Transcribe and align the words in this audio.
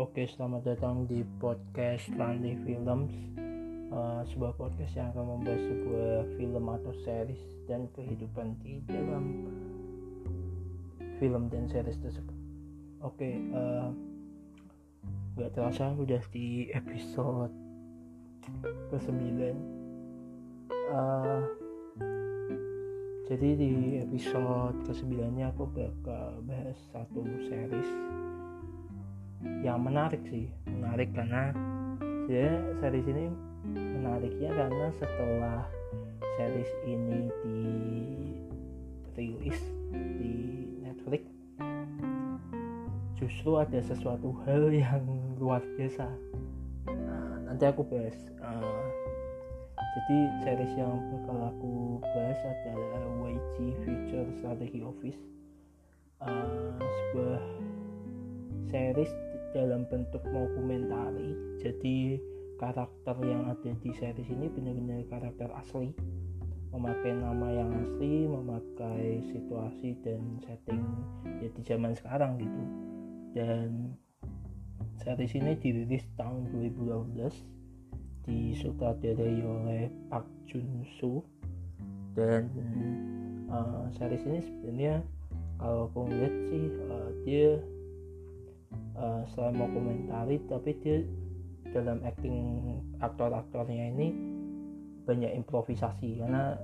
Oke, 0.00 0.24
selamat 0.24 0.64
datang 0.64 1.04
di 1.04 1.20
podcast 1.36 2.08
Lantai 2.16 2.56
Films. 2.64 3.12
Uh, 3.92 4.24
Sebuah 4.32 4.56
podcast 4.56 4.96
yang 4.96 5.12
akan 5.12 5.36
membahas 5.36 5.60
sebuah 5.60 6.16
film 6.40 6.64
atau 6.72 6.92
series 7.04 7.42
dan 7.68 7.84
kehidupan 7.92 8.56
di 8.64 8.80
dalam 8.88 9.44
film 11.20 11.52
dan 11.52 11.68
series 11.68 12.00
tersebut. 12.00 12.32
Oke, 13.04 13.44
uh, 13.52 13.92
gak 15.36 15.52
terasa 15.52 15.92
udah 15.92 16.24
di 16.32 16.72
episode 16.72 17.52
ke-9 18.96 19.20
uh, 20.96 21.44
Jadi 23.28 23.48
di 23.52 23.72
episode 24.00 24.80
ke-9 24.88 25.12
nya 25.36 25.52
aku 25.52 25.68
bakal 25.68 26.40
bahas 26.48 26.80
satu 26.88 27.20
series 27.52 27.92
yang 29.64 29.80
menarik 29.80 30.20
sih 30.28 30.48
menarik 30.68 31.12
karena 31.16 31.52
dia 32.28 32.52
series 32.80 33.06
ini 33.08 33.26
menariknya 33.72 34.50
karena 34.52 34.86
setelah 34.96 35.60
series 36.36 36.72
ini 36.88 37.20
dirilis 39.16 39.60
di 39.92 40.32
Netflix 40.80 41.22
justru 43.20 43.60
ada 43.60 43.84
sesuatu 43.84 44.32
hal 44.48 44.72
yang 44.72 45.04
luar 45.36 45.60
biasa. 45.76 46.08
Nah, 46.88 47.36
nanti 47.44 47.68
aku 47.68 47.84
bahas 47.84 48.16
uh, 48.40 48.88
jadi 49.76 50.18
series 50.40 50.72
yang 50.80 50.96
bakal 51.12 51.52
aku 51.52 52.00
bahas 52.00 52.40
adalah 52.40 53.04
YG 53.28 53.76
Future 53.84 54.28
Strategy 54.40 54.80
Office 54.80 55.20
uh, 56.24 56.80
sebuah 56.80 57.44
series 58.72 59.12
dalam 59.52 59.86
bentuk 59.90 60.22
dokumentari 60.30 61.34
jadi 61.60 62.20
karakter 62.60 63.16
yang 63.24 63.48
ada 63.48 63.72
di 63.80 63.90
series 63.96 64.28
ini 64.28 64.52
benar-benar 64.52 65.00
karakter 65.08 65.48
asli. 65.56 65.96
Memakai 66.70 67.18
nama 67.18 67.48
yang 67.50 67.72
asli 67.82 68.30
memakai 68.30 69.24
situasi 69.32 69.96
dan 70.06 70.38
setting 70.44 70.84
ya 71.42 71.48
di 71.50 71.62
zaman 71.64 71.96
sekarang 71.96 72.36
gitu. 72.38 72.62
Dan 73.34 73.96
series 75.00 75.34
ini 75.34 75.56
dirilis 75.56 76.04
tahun 76.20 76.52
2012 76.52 78.28
disutradarai 78.28 79.40
oleh 79.42 79.88
Park 80.12 80.28
Jun 80.46 80.84
Soo 81.00 81.24
dan 82.12 82.52
uh, 83.48 83.88
series 83.96 84.22
ini 84.28 84.40
sebenarnya 84.44 84.94
kalau 85.56 85.88
aku 85.88 86.12
lihat 86.12 86.34
sih 86.52 86.64
uh, 86.86 87.10
dia 87.24 87.58
uh, 88.98 89.22
selain 89.32 89.56
mau 89.56 89.70
komentari 89.70 90.40
tapi 90.46 90.76
dia 90.82 91.02
dalam 91.70 92.02
acting 92.02 92.36
aktor-aktornya 92.98 93.94
ini 93.94 94.14
banyak 95.06 95.32
improvisasi. 95.34 96.20
Karena 96.22 96.58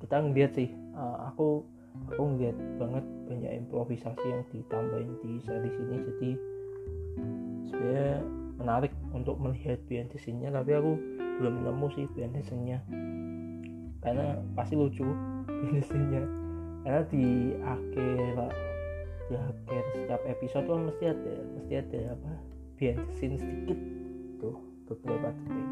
kita 0.00 0.20
ngeliat 0.20 0.52
sih 0.56 0.70
uh, 0.96 1.30
aku 1.32 1.64
aku 2.12 2.22
ngeliat 2.36 2.56
banget 2.80 3.04
banyak 3.28 3.52
improvisasi 3.64 4.24
yang 4.24 4.42
ditambahin 4.52 5.12
di 5.20 5.30
series 5.44 5.76
ini. 5.76 5.96
Jadi 6.08 6.30
sebenarnya 7.68 8.20
menarik 8.62 8.92
untuk 9.10 9.36
melihat 9.42 9.78
behind 9.90 10.12
tapi 10.12 10.70
aku 10.76 10.92
belum 11.40 11.54
nemu 11.66 11.86
sih 11.98 12.06
behind 12.14 12.38
karena 14.02 14.38
pasti 14.54 14.74
lucu 14.78 15.02
behind 15.66 16.26
karena 16.82 17.02
di 17.10 17.54
akhir 17.62 18.34
di 19.28 19.34
akhir 19.38 19.82
setiap 19.94 20.22
episode 20.26 20.64
tuh 20.66 20.78
mesti 20.78 21.04
ada 21.10 21.34
mesti 21.58 21.74
ada 21.78 22.00
apa 22.18 22.32
scene 23.14 23.36
sedikit 23.38 23.78
tuh 24.42 24.56
beberapa 24.90 25.30
detik. 25.30 25.68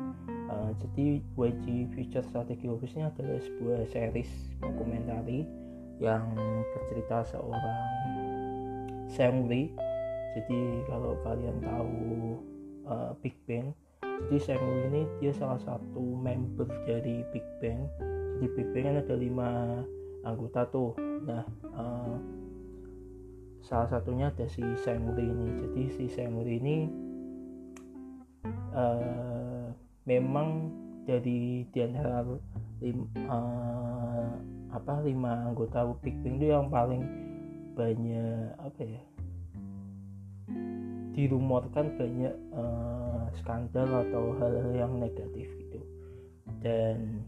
Uh, 0.50 0.70
jadi 0.82 1.06
YG 1.38 1.66
Future 1.94 2.26
Strategy 2.26 2.66
Office 2.66 2.94
ini 2.98 3.06
adalah 3.06 3.38
sebuah 3.38 3.80
series 3.90 4.30
dokumentari 4.58 5.46
yang 6.02 6.26
bercerita 6.74 7.22
seorang 7.22 7.78
Seungri 9.10 9.70
jadi 10.34 10.60
kalau 10.86 11.18
kalian 11.26 11.58
tahu 11.62 12.38
uh, 12.86 13.14
Big 13.22 13.34
Bang 13.46 13.74
jadi 14.28 14.38
Seungri 14.42 14.80
ini 14.92 15.02
dia 15.22 15.32
salah 15.32 15.60
satu 15.62 16.02
member 16.20 16.68
dari 16.84 17.24
Big 17.32 17.46
Bang. 17.62 17.88
Jadi 18.36 18.46
Big 18.52 18.68
Bang 18.76 19.00
ada 19.00 19.14
lima 19.16 19.80
anggota 20.28 20.68
tuh. 20.68 20.92
Nah 21.24 21.42
uh, 21.72 22.14
salah 23.60 23.88
satunya 23.88 24.32
ada 24.32 24.48
si 24.48 24.64
Seungri 24.80 25.24
ini 25.24 25.48
jadi 25.60 25.82
si 25.96 26.04
Seungri 26.08 26.60
ini 26.60 26.76
uh, 28.72 29.68
memang 30.08 30.72
dari 31.04 31.68
di 31.68 31.78
antara 31.80 32.24
uh, 32.24 32.38
apa 34.70 34.94
lima 35.02 35.50
anggota 35.50 35.82
Big 36.00 36.14
Bang 36.22 36.38
itu 36.38 36.46
yang 36.52 36.70
paling 36.70 37.02
banyak 37.74 38.54
apa 38.60 38.82
ya 38.82 39.02
dirumorkan 41.14 41.98
banyak 41.98 42.34
uh, 42.54 43.26
skandal 43.42 44.06
atau 44.08 44.34
hal-hal 44.38 44.72
yang 44.72 44.92
negatif 44.96 45.50
gitu. 45.58 45.80
Dan 46.62 47.26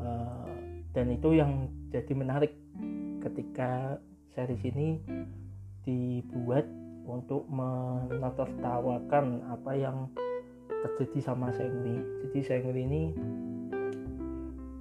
uh, 0.00 0.48
dan 0.96 1.12
itu 1.12 1.36
yang 1.36 1.68
jadi 1.92 2.12
menarik 2.16 2.56
ketika 3.20 4.00
series 4.36 4.60
ini 4.68 5.00
dibuat 5.88 6.68
untuk 7.08 7.48
menertawakan 7.48 9.40
apa 9.48 9.72
yang 9.72 10.12
terjadi 10.68 11.32
sama 11.32 11.48
Sengri 11.56 12.04
jadi 12.28 12.40
Sengri 12.44 12.84
ini 12.84 13.02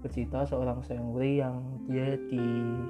bercerita 0.05 0.45
seorang 0.45 0.85
Sengri 0.85 1.41
yang 1.41 1.65
dia 1.89 2.13
disuruh 2.29 2.85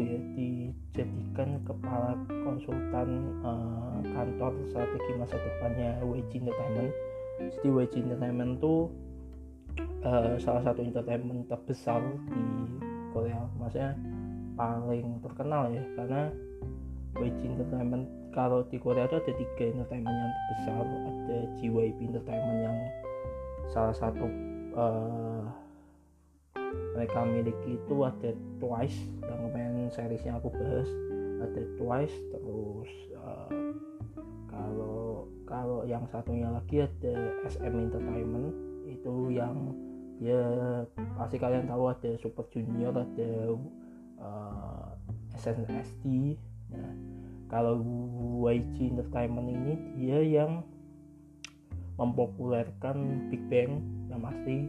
ya 0.00 0.16
dijadikan 0.32 1.60
kepala 1.68 2.16
konsultan 2.40 3.36
uh, 3.44 4.00
kantor 4.00 4.56
strategi 4.72 5.12
masa 5.20 5.36
depannya 5.36 6.00
WG 6.00 6.40
Entertainment. 6.40 6.88
Jadi 7.52 7.68
WG 7.68 8.00
Entertainment 8.00 8.56
itu 8.56 8.88
uh, 10.08 10.40
salah 10.40 10.64
satu 10.64 10.80
entertainment 10.80 11.44
terbesar 11.52 12.00
di 12.32 12.44
Korea. 13.12 13.44
Maksudnya 13.60 13.92
paling 14.58 15.22
terkenal 15.22 15.70
ya 15.70 15.86
karena 15.94 16.34
YG 17.16 17.40
Entertainment 17.56 18.18
kalau 18.38 18.62
di 18.68 18.76
Korea 18.78 19.08
itu 19.08 19.16
ada 19.18 19.32
tiga 19.34 19.64
entertainment 19.72 20.14
yang 20.14 20.32
terbesar. 20.32 20.84
Ada 20.86 21.38
JYP 21.58 21.98
Entertainment 22.12 22.60
yang 22.62 22.78
salah 23.72 23.94
satu 23.96 24.26
uh, 24.78 25.44
mereka 26.94 27.26
miliki 27.26 27.74
itu 27.74 27.96
ada 28.04 28.30
Twice 28.62 28.98
yang 29.26 29.40
kemarin 29.48 29.90
seriesnya 29.90 30.38
aku 30.38 30.54
bahas. 30.54 30.88
Ada 31.38 31.62
Twice 31.78 32.16
terus 32.30 32.90
uh, 33.18 33.50
kalau 34.46 35.26
kalau 35.48 35.82
yang 35.82 36.04
satunya 36.12 36.46
lagi 36.52 36.84
ada 36.84 37.14
SM 37.48 37.74
Entertainment. 37.74 38.54
Itu 38.88 39.34
yang 39.34 39.74
ya 40.18 40.42
pasti 41.14 41.38
kalian 41.38 41.70
tahu 41.70 41.90
ada 41.90 42.10
Super 42.22 42.46
Junior 42.54 42.94
ada 42.94 43.30
uh, 44.22 44.92
SNSD 45.38 46.36
nah 46.68 46.90
kalau 47.48 47.80
YG 48.44 48.92
Entertainment 48.92 49.48
ini 49.48 49.74
dia 49.96 50.20
yang 50.20 50.60
mempopulerkan 51.96 53.28
Big 53.32 53.42
Bang 53.50 53.82
yang 54.12 54.20
pasti 54.22 54.68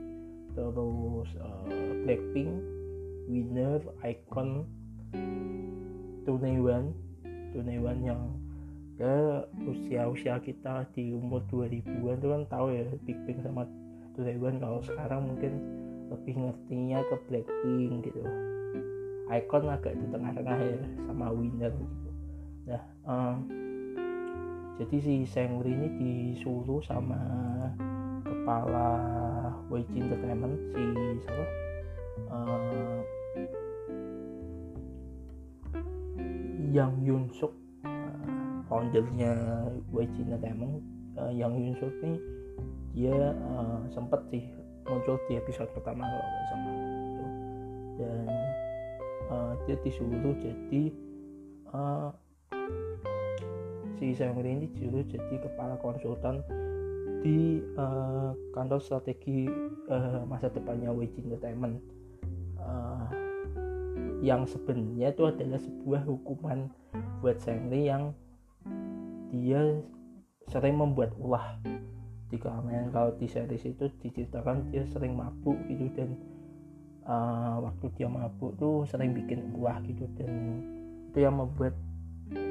terus 0.57 1.29
uh, 1.37 1.93
Blackpink 2.07 2.49
Winner 3.29 3.83
Icon 4.01 4.65
Tunewan 6.25 6.95
Tunewan 7.53 7.99
yang 8.01 8.21
ke 8.99 9.47
usia-usia 9.63 10.43
kita 10.43 10.83
di 10.91 11.15
umur 11.15 11.39
2000-an 11.47 12.19
itu 12.19 12.27
kan 12.27 12.43
tahu 12.51 12.67
ya 12.75 12.83
Big 13.05 13.19
Bang 13.27 13.39
sama 13.45 13.63
Tunewan 14.17 14.59
kalau 14.59 14.79
sekarang 14.83 15.35
mungkin 15.35 15.53
lebih 16.09 16.35
ngertinya 16.35 16.99
ke 17.05 17.15
Blackpink 17.29 18.09
gitu 18.09 18.23
Icon 19.29 19.69
agak 19.69 19.93
di 19.93 20.05
tengah-tengah 20.09 20.57
ya 20.57 20.79
sama 21.05 21.29
Winner 21.29 21.73
gitu. 21.73 22.09
Nah 22.65 22.83
um, 23.05 23.35
jadi 24.79 24.95
si 25.03 25.13
Sengri 25.27 25.75
ini 25.75 25.87
disuruh 25.99 26.79
sama 26.81 27.19
kepala 28.23 28.87
YG 29.67 29.91
Entertainment 30.07 30.55
si 30.73 30.83
siapa? 31.27 31.45
Uh, 32.31 32.99
Yang 36.69 36.93
Yun 37.03 37.23
Suk. 37.35 37.53
Uh, 37.85 38.65
foundernya 38.71 39.35
YG 39.91 40.25
Entertainment 40.25 40.79
uh, 41.19 41.29
Yang 41.29 41.53
Yun 41.59 41.75
Suk 41.77 41.93
ini 42.01 42.17
dia 42.95 43.35
uh, 43.35 43.83
sempat 43.93 44.25
sih 44.33 44.47
muncul 44.89 45.21
di 45.29 45.37
episode 45.37 45.69
pertama 45.75 46.07
kalau 46.07 46.25
nggak 46.25 46.45
salah. 46.49 46.77
Dan 47.99 48.38
uh, 49.29 49.53
dia 49.65 49.77
disuruh 49.81 50.35
jadi 50.41 50.83
uh, 51.73 52.09
si 53.99 54.15
Seungri 54.15 54.55
ini 54.55 54.67
dulu 54.75 55.03
jadi 55.05 55.35
kepala 55.43 55.75
konsultan 55.83 56.39
di 57.19 57.59
uh, 57.75 58.31
kantor 58.55 58.79
strategi 58.79 59.45
uh, 59.91 60.23
masa 60.23 60.47
depannya 60.47 60.89
WG 60.91 61.19
Entertainment. 61.27 61.79
Uh, 62.59 63.07
yang 64.19 64.43
sebenarnya 64.43 65.15
itu 65.15 65.23
adalah 65.27 65.59
sebuah 65.59 66.01
hukuman 66.03 66.67
buat 67.23 67.39
Seungri 67.39 67.87
yang 67.87 68.15
dia 69.31 69.79
sering 70.49 70.75
membuat 70.79 71.13
ulah 71.19 71.59
di 72.29 72.37
keramaian. 72.39 72.89
Kalau 72.89 73.15
di 73.15 73.27
series 73.27 73.67
itu 73.67 73.91
diceritakan 73.99 74.71
dia 74.71 74.83
sering 74.89 75.15
mabuk 75.15 75.55
gitu 75.67 75.91
dan 75.95 76.15
uh, 77.05 77.61
waktu 77.63 77.85
dia 77.95 78.07
mabuk 78.09 78.55
tuh 78.57 78.83
sering 78.89 79.15
bikin 79.15 79.53
ulah 79.55 79.79
gitu 79.85 80.09
dan 80.19 80.63
itu 81.09 81.19
yang 81.23 81.35
membuat 81.37 81.75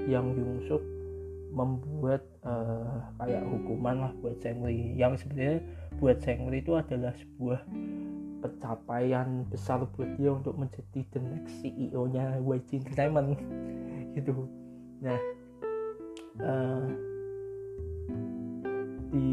yang 0.08 0.34
Yungsuk 0.34 0.82
membuat 1.48 2.22
uh, 2.44 3.08
kayak 3.18 3.42
hukuman 3.48 3.96
lah 4.08 4.12
buat 4.20 4.36
Sengri 4.44 4.92
yang 4.94 5.16
sebenarnya 5.16 5.64
buat 5.96 6.20
Sengri 6.20 6.60
itu 6.60 6.76
adalah 6.76 7.16
sebuah 7.16 7.64
pencapaian 8.38 9.42
besar 9.50 9.82
buat 9.96 10.06
dia 10.14 10.30
untuk 10.30 10.54
menjadi 10.54 11.00
the 11.10 11.20
next 11.20 11.58
CEO 11.58 12.06
nya 12.12 12.38
YG 12.38 12.84
Entertainment 12.84 13.34
gitu. 14.16 14.46
Nah 15.02 15.18
uh, 16.44 16.86
di 19.08 19.30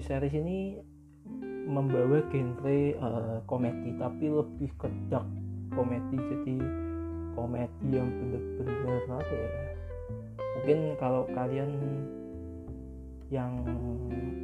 series 0.00 0.34
ini 0.38 0.78
membawa 1.66 2.22
genre 2.30 2.78
uh, 3.02 3.38
komedi. 3.50 3.90
Tapi 3.98 4.30
lebih 4.30 4.70
ke 4.78 4.88
dark 5.10 5.26
komedi 5.74 6.16
jadi 6.16 6.56
komedi 7.34 7.86
yang 7.90 8.08
bener-bener 8.08 9.02
apa 9.10 9.34
ya? 9.34 9.50
Mungkin 10.56 10.78
kalau 10.96 11.28
kalian 11.34 11.70
yang 13.28 13.60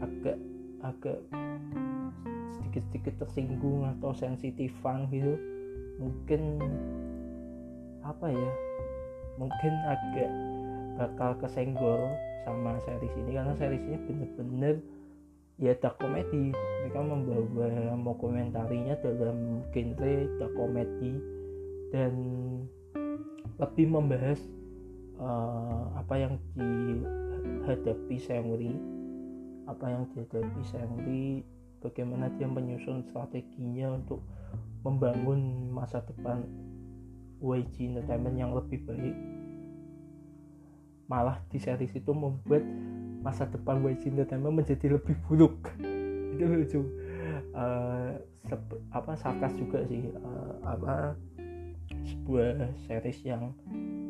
agak 0.03 0.37
agak 0.83 1.19
sedikit-sedikit 2.59 3.23
tersinggung 3.23 3.87
atau 3.97 4.11
sensitifan 4.11 5.07
gitu 5.15 5.39
mungkin 6.03 6.59
apa 8.03 8.27
ya? 8.29 8.51
Mungkin 9.39 9.73
agak 9.89 10.31
bakal 10.99 11.31
kesenggol 11.41 12.13
sama 12.43 12.77
series 12.83 13.15
ini 13.17 13.39
karena 13.39 13.55
series 13.57 13.85
ini 13.87 13.97
bener-bener 14.05 14.75
ya 15.63 15.79
komedi 15.95 16.51
mereka 16.83 16.99
membawa 17.07 17.95
mau 17.95 18.19
komentarinya 18.19 18.99
dalam 18.99 19.63
genre 19.71 20.27
komedi 20.59 21.15
dan 21.95 22.13
lebih 23.63 23.87
membahas 23.87 24.43
uh, 25.23 25.95
apa 25.95 26.15
yang 26.19 26.35
dihadapi 26.59 28.17
Seungri. 28.19 28.75
Apa 29.71 29.87
yang 29.87 30.11
dihadapi 30.11 30.63
Seungri 30.67 31.47
bagaimana 31.79 32.27
dia 32.35 32.51
menyusun 32.51 33.07
strateginya 33.07 33.95
untuk 33.95 34.19
membangun 34.83 35.71
masa 35.71 36.03
depan 36.03 36.43
YG 37.39 37.95
Entertainment 37.95 38.35
yang 38.35 38.51
lebih 38.51 38.83
baik. 38.83 39.15
Malah 41.07 41.39
di 41.55 41.63
series 41.63 41.95
itu 41.95 42.11
membuat 42.11 42.67
masa 43.23 43.47
depan 43.47 43.81
YG 43.81 44.11
Entertainment 44.11 44.59
menjadi 44.61 44.99
lebih 44.99 45.17
buruk. 45.25 45.71
Itu 46.35 46.45
lucu. 46.45 46.81
Uh, 47.55 48.19
apa 48.91 49.15
sarkas 49.15 49.55
juga 49.57 49.87
sih. 49.87 50.11
Uh, 50.11 50.55
apa 50.67 51.15
sebuah 52.03 52.75
series 52.87 53.23
yang 53.23 53.55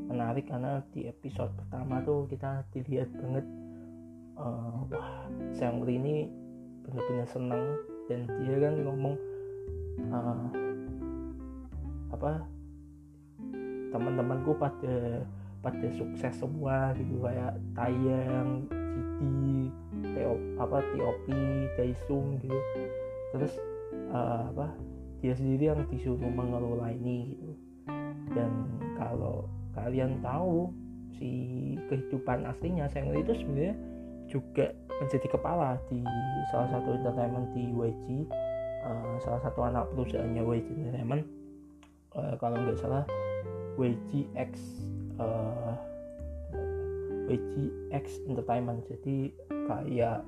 menarik 0.09 0.49
karena 0.49 0.81
di 0.93 1.09
episode 1.09 1.53
pertama 1.57 2.01
tuh 2.05 2.29
kita 2.29 2.65
dilihat 2.73 3.09
banget 3.17 3.47
uh, 4.37 4.85
wah 4.89 5.29
Seungri 5.57 5.97
ini 6.01 6.29
benar-benar 6.85 7.29
senang 7.29 7.65
dan 8.11 8.27
dia 8.43 8.57
kan 8.59 8.75
ngomong 8.83 9.15
uh, 10.13 10.47
apa 12.13 12.33
teman-temanku 13.93 14.57
pada 14.57 15.25
pada 15.63 15.87
sukses 15.95 16.35
semua 16.35 16.91
gitu 16.99 17.23
kayak 17.23 17.55
Tayang, 17.77 18.67
Citi, 18.93 19.73
Teo, 20.13 20.37
apa 20.61 20.85
Tiopi, 20.93 21.43
Daisung 21.81 22.37
gitu. 22.45 22.61
Terus 23.33 23.53
uh, 24.13 24.53
apa 24.53 24.77
dia 25.25 25.33
sendiri 25.33 25.73
yang 25.73 25.81
disuruh 25.89 26.21
mengelola 26.21 26.93
ini 26.93 27.33
gitu. 27.33 27.53
Dan 28.33 28.53
kalau 29.01 29.49
kalian 29.73 30.21
tahu 30.21 30.73
si 31.17 31.31
kehidupan 31.89 32.45
aslinya 32.49 32.89
Sengli 32.89 33.21
itu 33.25 33.37
sebenarnya 33.37 33.75
juga 34.31 34.73
menjadi 35.03 35.29
kepala 35.29 35.77
di 35.91 36.01
salah 36.49 36.69
satu 36.73 36.89
entertainment 36.95 37.51
di 37.53 37.69
YG 37.69 38.07
uh, 38.87 38.91
eh, 38.91 39.17
salah 39.23 39.41
satu 39.43 39.61
anak 39.67 39.85
perusahaannya 39.95 40.43
YG 40.43 40.69
Entertainment. 40.73 41.25
Uh, 42.13 42.35
kalau 42.37 42.61
nggak 42.61 42.77
salah 42.77 43.05
YGX 43.81 44.53
uh, 45.17 45.73
YGX 47.33 48.29
Entertainment. 48.29 48.85
Jadi 48.85 49.33
kayak 49.49 50.21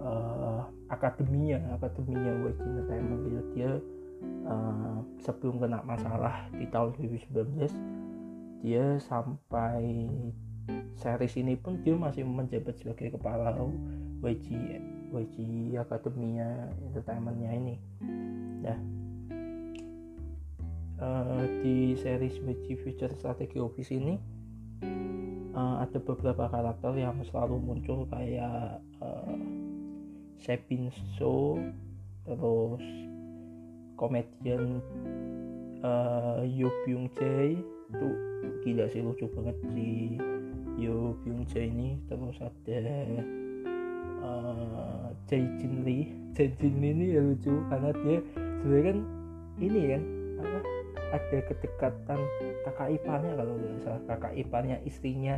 uh, 0.00 0.64
akademinya 0.88 1.60
akademinya 1.76 2.32
YG 2.48 2.60
Entertainment 2.64 3.20
gitu 3.28 3.40
dia 3.52 3.70
uh, 4.48 4.98
sebelum 5.20 5.60
kena 5.60 5.84
masalah 5.84 6.48
di 6.56 6.64
tahun 6.72 6.96
2019 6.96 8.64
dia 8.64 8.96
sampai 9.02 10.08
series 10.94 11.34
ini 11.36 11.58
pun 11.58 11.82
dia 11.82 11.98
masih 11.98 12.22
menjabat 12.22 12.78
sebagai 12.78 13.18
kepala 13.18 13.52
YG 14.22 14.48
YG 15.12 15.36
Akademia 15.76 16.72
Entertainmentnya 16.88 17.50
ini. 17.52 17.76
Ya 18.62 18.78
uh, 21.02 21.44
di 21.60 21.98
series 21.98 22.38
YG 22.38 22.78
Future 22.80 23.12
Strategy 23.18 23.58
Office 23.58 23.90
ini 23.90 24.16
uh, 25.54 25.84
ada 25.84 25.98
beberapa 26.00 26.48
karakter 26.48 26.92
yang 26.96 27.16
selalu 27.28 27.60
muncul 27.60 28.08
kayak 28.08 28.80
uh, 29.00 29.36
Sebin 30.42 30.90
So 31.14 31.54
terus 32.26 32.82
komedian 33.94 34.82
uh, 35.86 36.42
Yo 36.42 36.72
Byung 36.82 37.06
Jae. 37.14 37.60
Itu 37.92 38.08
gila 38.64 38.90
sih 38.90 39.04
lucu 39.04 39.30
banget 39.30 39.56
si 39.70 40.18
Yo 40.80 41.14
Byung 41.22 41.46
Jae 41.46 41.70
ini. 41.70 42.00
Terus 42.10 42.36
ada 42.42 42.80
uh, 44.26 45.06
Jae 45.30 45.46
Jin 45.62 45.86
Lee. 45.86 46.10
Jae 46.34 46.50
Jin 46.58 46.74
Lee 46.82 46.90
ini 46.90 47.06
ya 47.14 47.20
lucu 47.22 47.54
karena 47.70 47.90
dia 48.02 48.18
sebenarnya 48.62 48.84
kan 48.90 48.98
ini 49.62 49.80
kan 49.94 50.02
apa 50.42 50.81
ada 51.12 51.38
kedekatan 51.44 52.20
kakak 52.64 52.88
iparnya 52.96 53.32
kalau 53.36 53.52
nggak 53.58 53.80
salah. 53.84 54.02
Kakak 54.08 54.32
iparnya 54.38 54.76
istrinya 54.88 55.36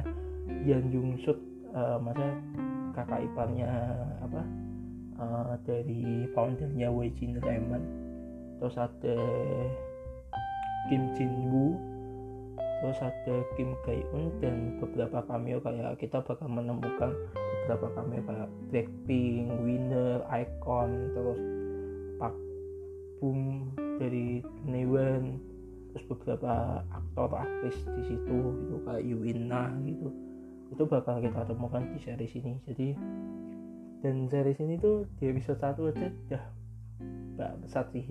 Yan 0.69 0.93
Jung 0.95 1.19
Suk 1.25 1.39
uh, 1.75 1.99
masa 1.99 2.35
kakak 2.95 3.27
iparnya 3.27 3.71
apa? 4.23 4.43
Uh, 5.15 5.55
dari 5.63 6.27
foundernya 6.35 6.91
YG 6.91 7.31
Entertainment 7.31 7.87
terus 8.59 8.75
ada 8.81 9.17
Kim 10.89 11.13
Jin 11.17 11.33
Woo. 11.53 11.77
Terus 12.81 13.01
ada 13.01 13.37
Kim 13.57 13.73
Gae 13.85 14.05
Un 14.13 14.29
dan 14.45 14.77
beberapa 14.77 15.25
cameo 15.25 15.57
kayak 15.61 15.97
kita 15.97 16.21
bakal 16.21 16.49
menemukan 16.53 17.17
beberapa 17.65 17.89
cameo 17.97 18.21
kayak 18.29 18.51
Blackpink, 18.69 19.49
Winner, 19.65 20.21
Icon, 20.29 21.17
terus 21.17 21.41
Park 22.21 22.37
Boom 23.21 23.73
dari 23.99 24.43
Newen, 24.67 25.39
terus 25.95 26.05
beberapa 26.11 26.83
aktor 26.91 27.31
aktris 27.31 27.79
di 27.99 28.03
situ 28.11 28.39
gitu 28.67 28.77
kayak 28.83 29.03
Yuina 29.07 29.71
gitu. 29.87 30.11
Itu 30.75 30.83
bakal 30.91 31.23
kita 31.23 31.47
temukan 31.47 31.87
di 31.95 31.99
series 32.03 32.35
ini. 32.35 32.59
Jadi 32.67 32.89
dan 34.03 34.29
series 34.29 34.61
ini 34.61 34.75
tuh 34.77 35.07
di 35.17 35.31
episode 35.31 35.63
satu 35.63 35.89
aja 35.89 36.11
udah 37.39 37.51
besar 37.63 37.87
sih. 37.95 38.11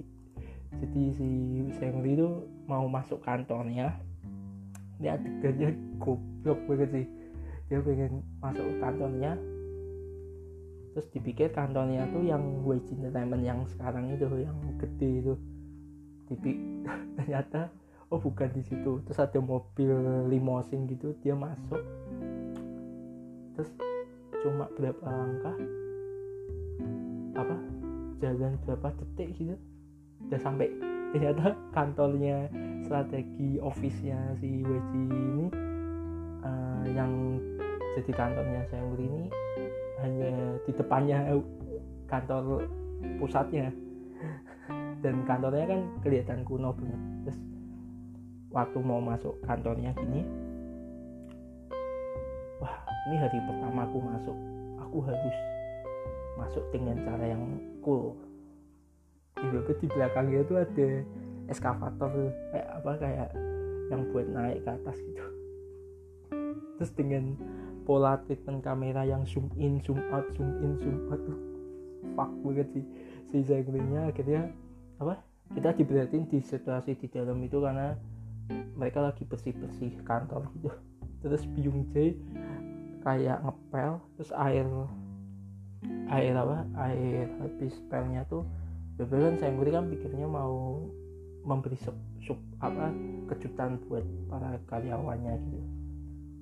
Jadi 0.73 1.03
si 1.13 1.29
Sengli 1.77 2.17
itu 2.17 2.47
mau 2.65 2.87
masuk 2.89 3.21
kantornya. 3.21 3.93
Ini 4.97 5.19
adegannya 5.19 5.69
goblok 6.01 6.59
banget 6.65 6.89
sih. 6.95 7.07
Dia 7.69 7.79
pengen 7.83 8.25
masuk 8.41 8.65
kantornya. 8.81 9.37
Terus 10.93 11.07
dipikir 11.13 11.49
kantornya 11.53 12.09
tuh 12.09 12.25
yang 12.25 12.41
YG 12.65 12.97
Entertainment 12.97 13.43
yang 13.45 13.59
sekarang 13.69 14.13
itu 14.13 14.25
yang 14.29 14.57
gede 14.77 15.09
itu 15.25 15.33
Dipik 16.33 16.57
ternyata 17.21 17.69
oh 18.13 18.21
bukan 18.21 18.49
di 18.53 18.61
situ. 18.61 19.01
Terus 19.05 19.19
ada 19.21 19.39
mobil 19.41 19.93
limousine 20.29 20.85
gitu 20.85 21.17
dia 21.25 21.33
masuk. 21.33 21.81
Terus 23.57 23.69
cuma 24.45 24.69
berapa 24.77 25.05
langkah? 25.05 25.57
Apa? 27.37 27.57
Jalan 28.21 28.53
berapa 28.65 28.87
detik 29.01 29.29
gitu. 29.37 29.57
Udah 30.29 30.39
sampai. 30.41 30.69
Ternyata 31.13 31.53
kantornya 31.73 32.49
strategi 32.85 33.61
office-nya 33.61 34.33
si 34.41 34.65
WC 34.65 34.91
ini 34.97 35.45
uh, 36.41 36.85
yang 36.89 37.37
jadi 37.93 38.11
kantornya 38.17 38.61
saya 38.73 38.81
ini 38.97 39.29
hanya 40.01 40.33
di 40.65 40.71
depannya 40.73 41.19
kantor 42.09 42.65
pusatnya 43.21 43.69
dan 45.03 45.27
kantornya 45.27 45.67
kan 45.67 45.81
kelihatan 45.99 46.47
kuno 46.47 46.71
banget. 46.71 47.01
Terus 47.27 47.39
waktu 48.55 48.79
mau 48.79 49.03
masuk 49.03 49.35
kantornya 49.43 49.91
gini 49.99 50.23
wah 52.63 52.75
ini 53.11 53.15
hari 53.19 53.37
pertama 53.43 53.83
aku 53.83 53.99
masuk. 53.99 54.37
Aku 54.87 54.97
harus 55.03 55.37
masuk 56.39 56.63
dengan 56.71 56.95
cara 57.03 57.35
yang 57.35 57.43
cool. 57.83 58.15
Juga 59.43 59.75
di 59.75 59.87
belakangnya 59.91 60.39
itu 60.47 60.55
ada 60.55 60.87
eskavator 61.51 62.31
kayak 62.55 62.69
apa 62.79 62.91
kayak 63.03 63.29
yang 63.91 64.01
buat 64.15 64.25
naik 64.31 64.63
ke 64.63 64.69
atas 64.71 64.97
gitu. 65.03 65.25
Terus 66.79 66.91
dengan 66.95 67.35
pola 67.83 68.15
treatment 68.23 68.63
kamera 68.63 69.03
yang 69.03 69.27
zoom 69.27 69.51
in 69.59 69.83
zoom 69.83 69.99
out 70.15 70.23
zoom 70.39 70.47
in 70.63 70.79
zoom 70.79 70.97
out 71.11 71.19
tuh 71.27 71.39
fuck 72.15 72.31
banget 72.43 72.67
sih 72.71 72.85
si 73.31 73.37
Zagrinya 73.43 74.07
akhirnya 74.07 74.51
apa? 74.99 75.21
Kita 75.53 75.69
diberatin 75.75 76.25
di 76.29 76.39
situasi 76.41 76.97
di 76.97 77.07
dalam 77.11 77.37
itu 77.43 77.61
karena 77.61 77.93
mereka 78.75 78.99
lagi 79.03 79.23
bersih 79.23 79.53
bersih 79.55 79.93
kantor 80.03 80.49
gitu. 80.57 80.69
Terus 81.23 81.43
Byung 81.55 81.87
Jae 81.93 82.17
kayak 83.03 83.43
ngepel 83.43 83.99
terus 84.19 84.31
air 84.35 84.67
air 86.11 86.33
apa? 86.35 86.67
Air 86.89 87.27
habis 87.39 87.75
pelnya 87.87 88.27
tuh 88.27 88.43
beberapa 88.99 89.33
kan 89.33 89.35
saya 89.41 89.51
kan 89.57 89.89
pikirnya 89.89 90.27
mau 90.29 90.85
memberi 91.43 91.75
sup, 91.75 91.97
sup 92.23 92.39
apa 92.63 92.93
kejutan 93.27 93.81
buat 93.87 94.05
para 94.31 94.59
karyawannya 94.69 95.33
gitu. 95.43 95.59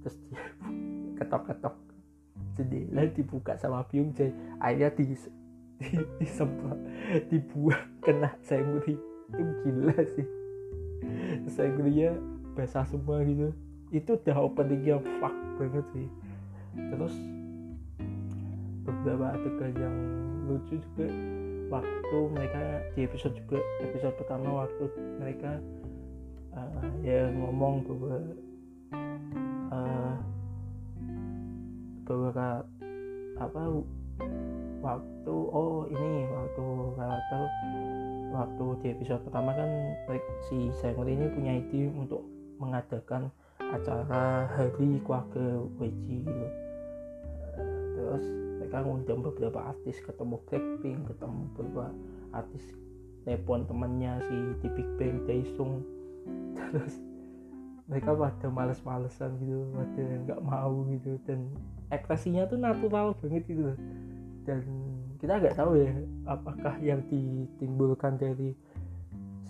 Terus 0.05 0.15
dia 0.29 0.41
ketok-ketok. 1.21 1.75
Jendela 2.51 3.07
dibuka 3.07 3.55
sama 3.55 3.87
Byung 3.87 4.11
Jae. 4.11 4.35
Akhirnya 4.59 4.91
di, 4.91 5.03
di 5.07 5.17
disemprot 6.21 6.79
dibuang 7.27 7.85
kena 8.05 8.31
Saenguri 8.45 8.95
itu 9.31 9.53
gila 9.65 9.97
sih. 10.15 10.27
Saengurinya 11.49 12.15
basah 12.53 12.85
semua 12.85 13.23
gitu. 13.25 13.55
Itu 13.91 14.15
udah 14.19 14.37
opening 14.37 14.83
yang 14.85 15.03
fuck 15.19 15.35
banget 15.59 15.85
sih. 15.95 16.07
Terus 16.75 17.13
beberapa 18.81 19.35
adegan 19.37 19.73
yang 19.77 19.97
lucu 20.49 20.81
juga 20.81 21.07
waktu 21.71 22.17
mereka 22.35 22.61
di 22.97 23.07
episode 23.07 23.35
juga 23.37 23.63
episode 23.79 24.15
pertama 24.19 24.67
waktu 24.67 24.85
mereka 25.21 25.61
uh, 26.51 26.83
ya 27.05 27.31
ngomong 27.31 27.87
bahwa 27.87 28.15
uh, 29.71 30.15
bahwa 32.03 32.65
apa 33.39 33.61
waktu 34.81 35.35
oh 35.35 35.85
ini 35.87 36.25
waktu 36.25 36.65
karakter 36.97 37.41
waktu 38.33 38.65
di 38.81 38.87
episode 38.97 39.21
pertama 39.27 39.53
kan 39.53 39.69
si 40.49 40.73
Samuel 40.81 41.13
ini 41.13 41.25
punya 41.29 41.53
ide 41.61 41.91
untuk 41.93 42.25
mengadakan 42.57 43.29
acara 43.61 44.49
hari 44.51 44.99
keluarga 45.05 45.63
WG 45.77 46.25
gitu. 46.25 46.47
terus 47.95 48.25
mereka 48.59 48.77
ngundang 48.83 49.21
beberapa 49.21 49.59
artis 49.69 50.01
ketemu 50.01 50.35
Blackpink 50.49 50.99
ketemu 51.13 51.41
beberapa 51.53 51.85
artis 52.33 52.63
telepon 53.21 53.69
temannya 53.69 54.17
si 54.25 54.35
di 54.65 54.67
Big 54.73 54.89
Bang 54.97 55.17
Daesung 55.29 55.85
terus 56.57 56.97
mereka 57.85 58.15
pada 58.15 58.47
males-malesan 58.47 59.35
gitu 59.43 59.67
pada 59.75 60.03
nggak 60.25 60.41
mau 60.41 60.87
gitu 60.89 61.19
dan 61.27 61.51
ekspresinya 61.91 62.47
tuh 62.47 62.57
natural 62.57 63.13
banget 63.19 63.43
gitu 63.45 63.75
dan 64.47 64.61
kita 65.21 65.37
nggak 65.37 65.57
tahu 65.57 65.77
ya 65.77 65.93
apakah 66.25 66.75
yang 66.81 67.05
ditimbulkan 67.07 68.17
dari 68.17 68.57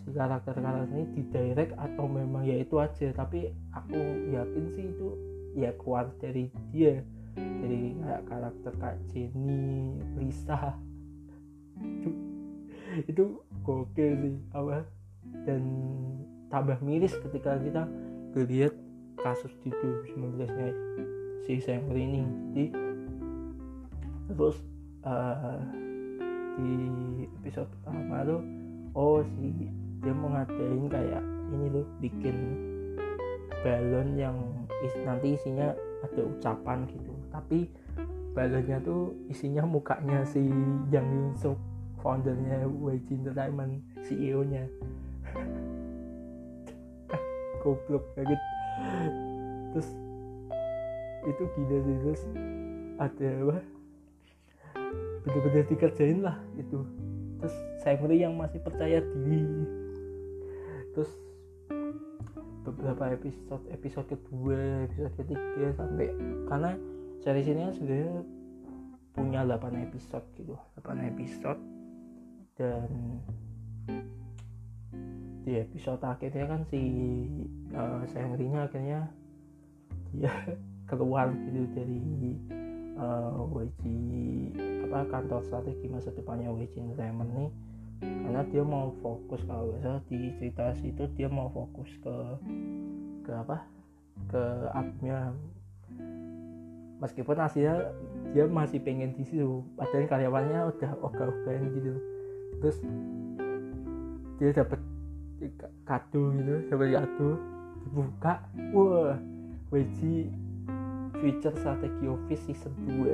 si 0.01 0.09
karakter-karakter 0.11 0.89
ini 0.91 1.05
di 1.13 1.23
direct 1.29 1.73
atau 1.77 2.05
memang 2.09 2.43
ya 2.43 2.59
itu 2.59 2.75
aja. 2.81 3.13
Tapi 3.13 3.51
aku 3.71 3.99
yakin 4.33 4.65
sih 4.75 4.85
itu 4.91 5.07
ya 5.55 5.71
keluar 5.79 6.11
dari 6.19 6.51
dia. 6.73 6.99
Jadi 7.37 7.95
kayak 8.03 8.23
karakter 8.27 8.73
kak 8.81 8.95
Jenny 9.13 9.95
Lisa. 10.19 10.75
Itu 11.79 12.09
itu 13.11 13.23
gokil 13.63 14.11
sih 14.19 14.35
apa? 14.51 14.83
Dan 15.47 15.63
tambah 16.51 16.83
miris 16.83 17.15
ketika 17.15 17.55
kita 17.61 17.87
lihat 18.35 18.75
kasus 19.21 19.53
di 19.63 19.69
2019 19.71 20.49
nya 20.49 20.69
si 21.45 21.61
Samuel 21.61 21.99
ini 21.99 22.21
jadi 22.51 22.65
terus 24.31 24.57
uh, 25.05 25.57
di 26.59 26.73
episode 27.41 27.69
pertama 27.79 28.27
tuh 28.27 28.41
oh 28.93 29.23
si 29.23 29.71
dia 30.01 30.13
mau 30.13 30.33
ngadain 30.33 30.85
kayak 30.89 31.23
ini 31.53 31.67
loh 31.69 31.85
bikin 32.01 32.37
balon 33.61 34.17
yang 34.17 34.37
is, 34.81 34.93
nanti 35.05 35.37
isinya 35.37 35.77
ada 36.01 36.21
ucapan 36.25 36.89
gitu. 36.89 37.13
Tapi 37.29 37.69
balonnya 38.33 38.81
tuh 38.81 39.13
isinya 39.29 39.61
mukanya 39.67 40.25
si 40.25 40.41
Yang 40.89 41.07
Yun 41.13 41.31
Suk 41.37 41.57
foundernya 42.01 42.65
YG 42.65 43.21
Entertainment 43.21 43.85
CEO 44.01 44.41
nya 44.41 44.65
goblok 47.61 48.01
banget. 48.17 48.41
Terus 49.75 49.89
itu 51.29 51.43
gila 51.53 51.77
sih 51.85 51.95
terus 52.01 52.21
ada 52.97 53.29
apa 53.29 53.70
bener-bener 55.21 55.65
dikerjain 55.69 56.25
lah 56.25 56.37
itu 56.57 56.81
terus 57.41 57.55
saya 57.81 57.97
yang 58.13 58.37
masih 58.37 58.61
percaya 58.61 59.01
diri. 59.01 59.65
Terus 60.93 61.11
beberapa 62.61 63.17
episode 63.17 63.65
episode 63.73 64.05
kedua 64.13 64.85
episode 64.85 65.13
ketiga 65.17 65.73
sampai 65.73 66.13
karena 66.45 66.71
series 67.25 67.49
ini 67.49 67.61
kan 67.65 67.73
sebenarnya 67.73 68.13
punya 69.11 69.41
8 69.43 69.85
episode 69.89 70.25
gitu 70.37 70.55
8 70.77 71.09
episode. 71.09 71.61
Dan 72.53 72.89
di 75.41 75.57
episode 75.57 76.05
akhirnya 76.05 76.45
kan 76.45 76.61
si 76.69 76.81
uh, 77.73 78.05
Sengrinya 78.05 78.69
akhirnya 78.69 79.09
dia 80.13 80.29
keluar 80.89 81.33
gitu 81.33 81.65
dari 81.73 81.97
uh, 82.97 83.31
eh, 83.31 83.41
WG 83.51 83.81
apa 84.89 85.07
kantor 85.07 85.41
strategi 85.47 85.87
masa 85.87 86.11
depannya 86.11 86.51
WG 86.51 86.79
Entertainment 86.79 87.31
nih. 87.31 87.51
Karena 88.01 88.41
dia 88.49 88.63
mau 88.65 88.89
fokus 89.05 89.45
kalau 89.45 89.77
salah 89.77 90.01
di 90.09 90.33
cerita 90.41 90.73
situ 90.81 91.05
dia 91.13 91.29
mau 91.29 91.53
fokus 91.53 91.89
ke 92.01 92.15
ke 93.27 93.31
apa? 93.31 93.61
Ke 94.27 94.43
albumnya 94.73 95.37
meskipun 97.01 97.37
hasilnya 97.37 97.93
dia 98.33 98.45
masih 98.49 98.81
pengen 98.81 99.13
di 99.17 99.25
situ 99.25 99.65
padahal 99.77 100.09
karyawannya 100.09 100.59
udah 100.77 100.91
ogah-ogahan 101.05 101.65
gitu. 101.77 101.93
Terus 102.61 102.77
dia 104.41 104.49
dapat 104.57 104.81
kado 105.85 106.33
gitu 106.37 106.53
dapat 106.69 106.87
kado 107.01 107.29
dibuka 107.81 108.33
wah 108.73 109.17
WG 109.73 110.29
feature 111.21 111.55
strategi 111.55 112.05
office 112.09 112.43
season 112.49 112.73
2 112.89 113.05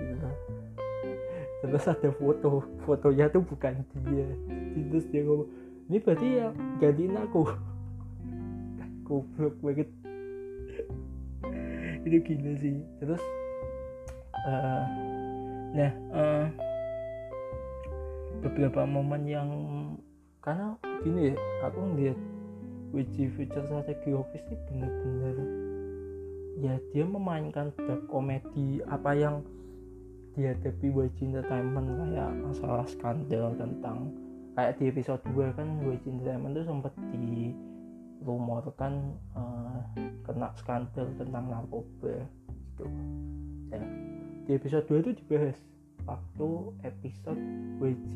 gitu 0.00 0.28
terus 1.64 1.88
ada 1.88 2.12
foto 2.12 2.60
fotonya 2.84 3.32
tuh 3.32 3.40
bukan 3.40 3.80
dia. 4.04 4.28
Terus 4.92 5.08
dia 5.08 5.24
ngomong 5.24 5.48
ini 5.88 5.96
berarti 5.96 6.28
yang 6.36 6.52
gantiin 6.76 7.16
aku. 7.16 7.42
Goblok 9.08 9.56
banget. 9.64 9.88
Itu 12.04 12.18
gila 12.20 12.52
sih. 12.60 12.76
Terus 13.00 13.22
uh, 14.44 14.84
nah 15.72 15.92
uh, 16.12 16.46
beberapa 18.44 18.84
momen 18.84 19.24
yang 19.24 19.48
karena 20.44 20.76
gini 21.00 21.32
ya 21.32 21.34
aku 21.64 21.80
ngeliat 21.80 22.18
WG 22.92 23.32
Future 23.32 23.64
strategi 23.64 24.12
office 24.12 24.44
ini 24.52 24.60
bener-bener 24.68 25.36
ya 26.58 26.78
dia 26.94 27.04
memainkan 27.06 27.74
dark 27.74 28.06
komedi 28.06 28.78
apa 28.86 29.10
yang 29.14 29.42
dihadapi 30.34 30.90
YG 30.90 31.30
Entertainment 31.30 31.86
kayak 31.86 32.32
masalah 32.42 32.86
skandal 32.90 33.54
tentang 33.54 34.10
kayak 34.54 34.78
di 34.78 34.90
episode 34.90 35.22
2 35.30 35.54
kan 35.54 35.68
YG 35.82 36.04
Entertainment 36.10 36.54
tuh 36.58 36.66
sempat 36.66 36.92
dirumorkan 37.10 38.92
uh, 39.34 39.78
kena 40.26 40.50
skandal 40.58 41.06
tentang 41.18 41.44
narkoba 41.50 42.26
gitu. 42.50 42.86
Ya 43.70 43.82
di 44.44 44.50
episode 44.52 44.84
2 44.90 45.02
itu 45.06 45.10
dibahas 45.24 45.58
waktu 46.04 46.48
episode 46.84 47.40
YG 47.80 48.14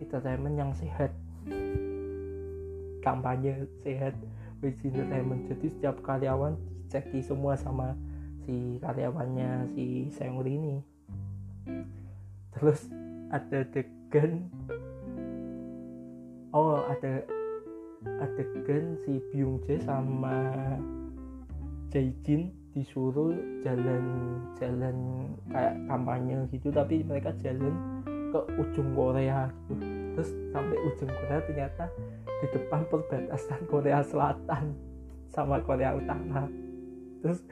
Entertainment 0.00 0.56
yang 0.56 0.70
sehat. 0.72 1.10
Kampanye 3.02 3.66
sehat 3.82 4.14
YG 4.62 4.90
Entertainment. 4.90 5.46
Jadi 5.46 5.66
setiap 5.70 6.02
karyawan 6.02 6.54
diceki 6.86 7.20
semua 7.22 7.54
sama 7.54 7.94
si 8.46 8.80
karyawannya 8.80 9.74
si 9.76 10.08
Seungri 10.14 10.56
ini. 10.56 10.76
Terus 12.56 12.88
ada 13.28 13.60
adegan 13.60 14.48
oh 16.56 16.80
ada 16.88 17.20
adegan 18.24 18.96
si 19.04 19.20
Byung 19.28 19.60
Jae 19.68 19.76
sama 19.84 20.48
Jae-jin 21.88 22.52
disuruh 22.76 23.32
jalan-jalan 23.64 24.96
kayak 25.48 25.74
kampanye 25.88 26.36
gitu 26.52 26.68
tapi 26.68 27.00
mereka 27.04 27.32
jalan 27.40 27.74
ke 28.28 28.40
ujung 28.60 28.92
Korea 28.92 29.48
gitu 29.70 29.84
terus 30.18 30.30
sampai 30.50 30.76
ujung 30.82 31.10
Korea 31.10 31.38
ternyata 31.46 31.84
di 32.38 32.46
depan 32.54 32.86
perbatasan 32.86 33.60
Korea 33.66 34.02
Selatan 34.02 34.74
sama 35.30 35.60
Korea 35.62 35.94
Utara. 35.94 36.46
Terus 37.22 37.42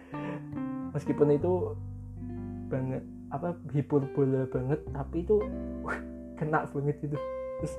meskipun 0.94 1.34
itu 1.34 1.74
banget 2.66 3.02
apa 3.30 3.54
hiperbola 3.74 4.46
banget 4.50 4.80
tapi 4.94 5.26
itu 5.26 5.42
wah, 5.82 5.98
kena 6.38 6.66
banget 6.70 6.96
itu. 7.02 7.18
Terus 7.62 7.74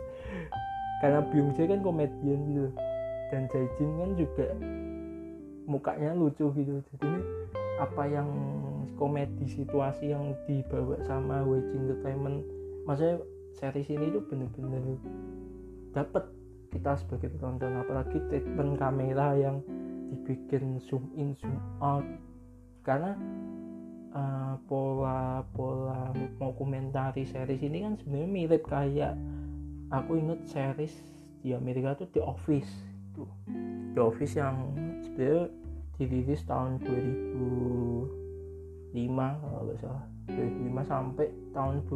karena 1.00 1.20
Byung 1.32 1.56
Jae 1.56 1.68
kan 1.68 1.82
komedian 1.84 2.40
gitu. 2.52 2.70
Dan 3.28 3.44
Jae-jin 3.52 3.92
kan 4.00 4.12
juga 4.16 4.48
mukanya 5.68 6.16
lucu 6.16 6.48
gitu. 6.56 6.80
Jadi 6.96 7.06
ini 7.08 7.22
apa 7.78 8.04
yang 8.08 8.30
komedi 8.96 9.46
situasi 9.46 10.16
yang 10.16 10.34
dibawa 10.48 10.98
sama 11.06 11.44
WG 11.44 11.76
Entertainment 11.76 12.42
maksudnya 12.88 13.20
series 13.60 13.92
ini 13.92 14.16
tuh 14.16 14.24
bener-bener 14.32 14.96
dapat 15.92 16.24
kita 16.72 16.96
sebagai 16.96 17.36
penonton. 17.36 17.84
Apalagi 17.84 18.24
treatment 18.32 18.80
kamera 18.80 19.36
yang 19.36 19.60
dibikin 20.14 20.80
zoom 20.80 21.12
in 21.20 21.36
zoom 21.36 21.60
out. 21.84 22.08
Karena 22.88 23.20
uh, 24.16 24.56
pola 24.72 25.44
pola 25.52 26.16
mau 26.40 26.56
komentari 26.56 27.28
series 27.28 27.60
ini 27.60 27.84
kan 27.84 28.00
sebenarnya 28.00 28.30
mirip 28.32 28.64
kayak 28.64 29.20
aku 29.92 30.16
inget 30.16 30.40
series 30.48 30.96
di 31.44 31.52
Amerika 31.52 32.00
tuh 32.00 32.08
The 32.16 32.24
Office. 32.24 32.72
Itu 33.12 33.28
The 33.98 34.04
Office 34.04 34.40
yang 34.40 34.72
sebenarnya 35.04 35.52
dirilis 35.98 36.46
tahun 36.46 36.78
2005 36.86 38.94
kalau 39.18 39.62
nggak 39.68 39.80
salah. 39.82 40.06
2005 40.28 40.92
sampai 40.92 41.32
tahun 41.56 41.88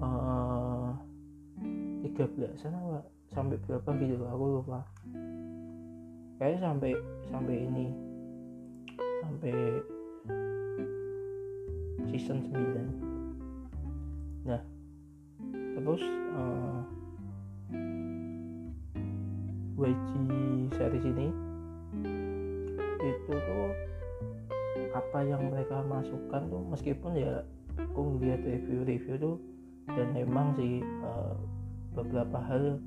2013 0.00 2.44
uh, 2.44 2.52
sana 2.60 2.78
pak. 2.78 3.04
Sampai 3.34 3.58
berapa 3.64 3.90
gitu 4.00 4.24
aku 4.24 4.44
lupa. 4.60 4.80
Kayaknya 6.40 6.60
sampai 6.62 6.92
sampai 7.32 7.56
ini. 7.64 7.86
Sampai 9.24 9.52
season 12.16 12.48
9 12.48 12.56
nah 14.46 14.62
terus 15.76 16.00
uh, 16.38 16.80
YG 19.76 20.10
series 20.78 21.04
ini 21.04 21.28
itu 23.02 23.34
tuh 23.34 23.68
apa 24.96 25.18
yang 25.28 25.52
mereka 25.52 25.84
masukkan 25.84 26.48
tuh 26.48 26.64
meskipun 26.72 27.20
ya 27.20 27.44
aku 27.76 28.16
ngeliat 28.16 28.40
review-review 28.40 29.20
tuh 29.20 29.36
dan 29.94 30.08
memang 30.10 30.56
sih 30.58 30.82
uh, 31.06 31.36
beberapa 31.94 32.38
hal 32.42 32.82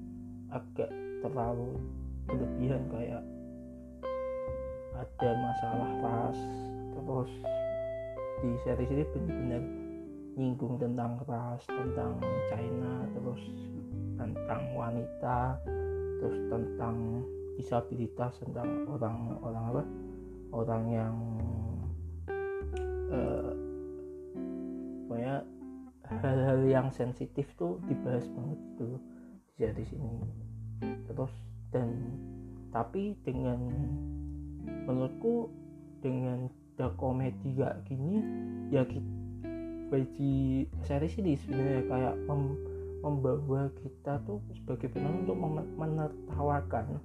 agak 0.51 0.91
terlalu 1.23 1.79
berlebihan 2.27 2.83
kayak 2.91 3.23
ada 4.99 5.29
masalah 5.39 5.91
ras 6.03 6.39
terus 6.93 7.31
di 8.39 8.51
series 8.63 8.91
ini 8.91 9.03
benar-benar 9.15 9.63
nyinggung 10.35 10.75
tentang 10.79 11.19
ras 11.27 11.63
tentang 11.67 12.19
China 12.51 13.07
terus 13.15 13.41
tentang 14.19 14.63
wanita 14.75 15.59
terus 16.19 16.37
tentang 16.51 17.23
disabilitas 17.55 18.39
tentang 18.43 18.87
orang-orang 18.91 19.63
apa 19.71 19.83
orang 20.55 20.83
yang 20.87 21.15
uh, 23.11 23.51
hal-hal 26.17 26.65
yang 26.65 26.87
sensitif 26.89 27.45
tuh 27.53 27.77
dibahas 27.85 28.25
banget 28.33 28.59
tuh 28.81 28.97
di 29.59 29.85
sini. 29.85 30.09
Terus 31.05 31.33
dan 31.69 31.93
tapi 32.73 33.13
dengan 33.21 33.69
menurutku 34.89 35.53
dengan 36.01 36.49
the 36.79 36.87
komedi 36.95 37.59
gak 37.59 37.83
gini 37.85 38.23
ya 38.71 38.87
bagi 39.89 40.69
series 40.85 41.17
ini 41.17 41.33
sebenarnya 41.33 41.83
kayak 41.89 42.15
mem, 42.29 42.55
membawa 43.01 43.73
kita 43.81 44.21
tuh 44.23 44.39
sebagai 44.53 44.89
penonton 44.89 45.25
untuk 45.25 45.37
menertawakan. 45.77 47.01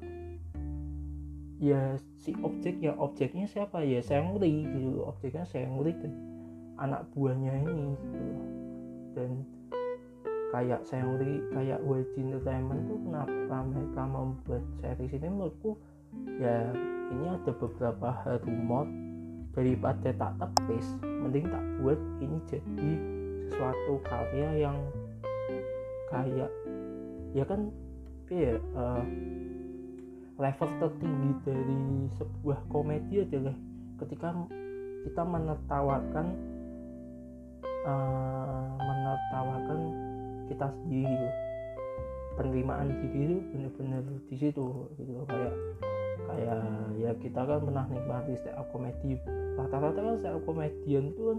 Ya 1.58 1.96
si 2.20 2.36
objek 2.44 2.76
ya 2.84 2.92
objeknya 3.00 3.48
siapa? 3.48 3.80
Ya 3.88 4.04
Seungri 4.04 4.68
gitu. 4.68 5.00
Objeknya 5.08 5.48
Seungri 5.48 5.96
dan 5.96 6.12
anak 6.76 7.08
buahnya 7.16 7.56
ini 7.64 7.96
gitu 7.96 8.63
dan 9.14 9.46
kayak 10.54 10.86
Seungri 10.86 11.42
kayak 11.50 11.82
YG 11.82 12.14
Entertainment 12.22 12.86
tuh 12.86 12.98
kenapa 13.02 13.56
mereka 13.66 14.02
membuat 14.06 14.62
series 14.78 15.14
ini 15.18 15.26
menurutku 15.26 15.74
ya 16.38 16.70
ini 17.10 17.26
ada 17.26 17.50
beberapa 17.58 18.08
hal 18.22 18.38
rumor 18.46 18.86
daripada 19.54 20.10
tak 20.14 20.32
tepis. 20.38 20.86
Mending 21.02 21.46
tak 21.50 21.64
buat 21.82 22.00
ini 22.22 22.38
jadi 22.50 22.90
sesuatu 23.50 24.02
karya 24.06 24.66
yang 24.66 24.78
kayak 26.10 26.50
ya 27.34 27.44
kan 27.46 27.70
ya 28.30 28.58
uh, 28.74 29.04
level 30.38 30.70
tertinggi 30.82 31.30
dari 31.46 31.82
sebuah 32.18 32.58
komedi 32.70 33.22
adalah 33.22 33.54
ketika 34.02 34.34
kita 35.06 35.22
menertawakan 35.22 36.26
uh, 37.86 38.74
menertawakan 39.14 39.80
kita 40.50 40.66
sendiri 40.82 41.14
gitu. 41.14 41.28
penerimaan 42.34 42.90
diri 42.98 43.38
itu 43.38 43.38
benar-benar 43.46 44.02
di 44.26 44.36
situ 44.36 44.90
gitu 44.98 45.22
kayak 45.30 45.54
kayak 46.26 46.62
ya 46.98 47.10
kita 47.22 47.40
kan 47.46 47.62
pernah 47.62 47.86
nikmati 47.86 48.34
stand 48.34 48.58
up 48.58 48.66
komedi. 48.74 49.14
Rata-rata 49.54 50.00
kan 50.02 50.16
stand 50.18 50.36
up 50.40 50.42
komedian 50.42 51.14
tuh 51.14 51.24
kan 51.30 51.38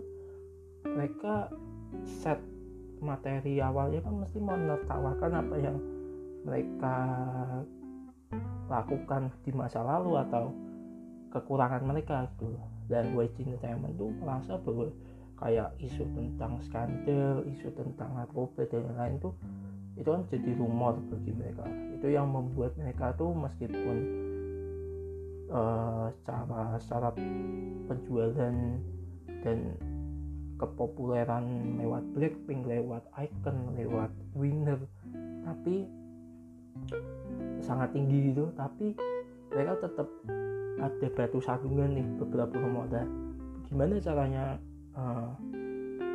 mereka 0.95 1.35
set 2.07 2.39
materi 3.03 3.59
awalnya 3.59 3.99
kan 3.99 4.23
mesti 4.23 4.39
menertawakan 4.39 5.31
apa 5.35 5.55
yang 5.59 5.77
mereka 6.47 6.97
lakukan 8.71 9.33
di 9.43 9.51
masa 9.51 9.83
lalu 9.83 10.15
atau 10.15 10.55
kekurangan 11.35 11.83
mereka 11.83 12.31
gitu. 12.39 12.55
Dan 12.87 13.17
YG 13.17 13.43
Entertainment 13.43 13.97
tuh 13.99 14.13
merasa 14.21 14.55
bahwa 14.61 14.87
kayak 15.35 15.75
isu 15.83 16.03
tentang 16.15 16.59
skandal, 16.63 17.43
isu 17.47 17.69
tentang 17.75 18.15
narkoba 18.15 18.63
dan 18.67 18.87
lain-lain 18.87 19.15
tuh 19.19 19.33
itu 19.95 20.09
kan 20.11 20.23
jadi 20.27 20.51
rumor 20.59 20.99
bagi 21.07 21.31
mereka. 21.31 21.63
Itu 21.95 22.07
yang 22.11 22.27
membuat 22.31 22.75
mereka 22.75 23.15
tuh 23.15 23.31
meskipun 23.31 23.97
uh, 25.51 26.11
secara 26.19 26.75
secara 26.79 27.09
penjualan 27.87 28.55
dan 29.43 29.57
kepopuleran 30.55 31.75
lewat 31.79 32.03
Blackpink, 32.15 32.67
lewat 32.67 33.03
Icon, 33.15 33.75
lewat 33.75 34.11
Winner 34.35 34.79
tapi 35.47 35.87
sangat 37.63 37.95
tinggi 37.95 38.35
gitu. 38.35 38.51
Tapi 38.55 38.95
mereka 39.51 39.87
tetap 39.87 40.07
ada 40.75 41.07
batu 41.15 41.39
sandungan 41.39 41.95
nih 41.95 42.07
beberapa 42.19 42.51
pemuda 42.51 43.07
gimana 43.65 43.97
caranya 43.97 44.43
uh, 44.95 45.29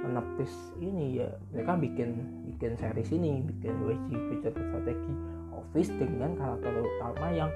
menepis 0.04 0.52
ini 0.80 1.22
ya. 1.22 1.28
Mereka 1.52 1.72
bikin 1.80 2.10
bikin 2.52 2.72
series 2.76 3.10
ini 3.12 3.44
bikin 3.44 3.74
WG 3.84 4.08
Future 4.32 4.54
Strategi 4.56 5.14
Office 5.54 5.90
dengan 5.94 6.36
karakter 6.36 6.72
utama 6.80 7.28
yang 7.32 7.50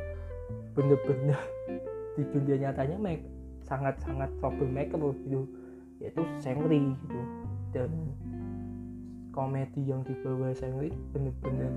bener-bener 0.76 1.40
di 2.16 2.22
dunia 2.30 2.68
nyatanya 2.68 2.96
mereka 3.00 3.26
sangat-sangat 3.64 4.30
troublemaker 4.38 5.00
gitu. 5.24 5.48
Yaitu 5.98 6.22
Sengri 6.38 6.92
gitu. 6.92 7.20
Dan 7.74 7.90
komedi 9.34 9.82
yang 9.82 10.06
dibawa 10.06 10.54
Sengri 10.54 10.94
bener-bener 11.10 11.72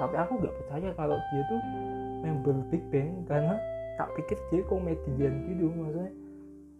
sampai 0.00 0.16
aku 0.16 0.40
nggak 0.40 0.56
percaya 0.64 0.88
kalau 0.96 1.18
dia 1.30 1.42
tuh 1.50 1.60
member 2.24 2.56
Big 2.72 2.82
Bang 2.88 3.26
karena 3.28 3.54
tak 4.00 4.08
pikir 4.16 4.38
dia 4.48 4.62
komedian 4.64 5.44
gitu 5.44 5.68
maksudnya 5.76 6.10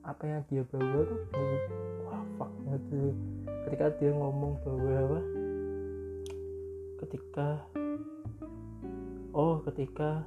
apa 0.00 0.22
yang 0.24 0.40
dia 0.48 0.62
bawa 0.64 1.04
tuh 1.04 1.20
wah 2.08 2.24
fuck 2.40 2.50
banget 2.64 2.82
tuh 2.88 3.12
ketika 3.68 3.86
dia 4.00 4.10
ngomong 4.16 4.56
bahwa 4.64 4.92
apa? 4.96 5.20
Ketika 7.04 7.48
oh 9.36 9.60
ketika 9.64 10.24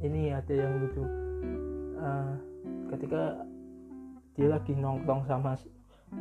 ini 0.00 0.30
ada 0.30 0.54
yang 0.54 0.72
lucu. 0.80 1.04
Uh, 1.98 2.32
ketika 2.94 3.42
dia 4.38 4.48
lagi 4.48 4.72
nongkrong 4.72 5.26
sama 5.26 5.58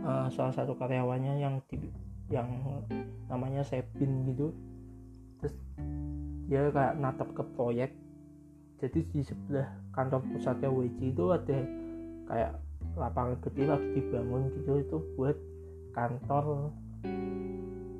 uh, 0.01 0.25
salah 0.33 0.53
satu 0.53 0.73
karyawannya 0.73 1.37
yang 1.37 1.55
yang 2.27 2.49
namanya 3.29 3.61
Sepin 3.61 4.25
gitu. 4.33 4.51
Terus 5.39 5.53
dia 6.49 6.67
kayak 6.73 6.97
natap 6.97 7.29
ke 7.37 7.43
proyek. 7.53 7.93
Jadi 8.77 9.05
di 9.09 9.21
sebelah 9.25 9.71
kantor 9.93 10.21
pusatnya 10.33 10.69
WC 10.69 11.13
itu 11.13 11.25
ada 11.33 11.59
kayak 12.29 12.51
lapangan 12.97 13.37
gede 13.45 13.63
lagi 13.69 13.87
dibangun 13.93 14.49
gitu 14.57 14.71
itu 14.81 14.97
buat 15.13 15.37
kantor 15.93 16.73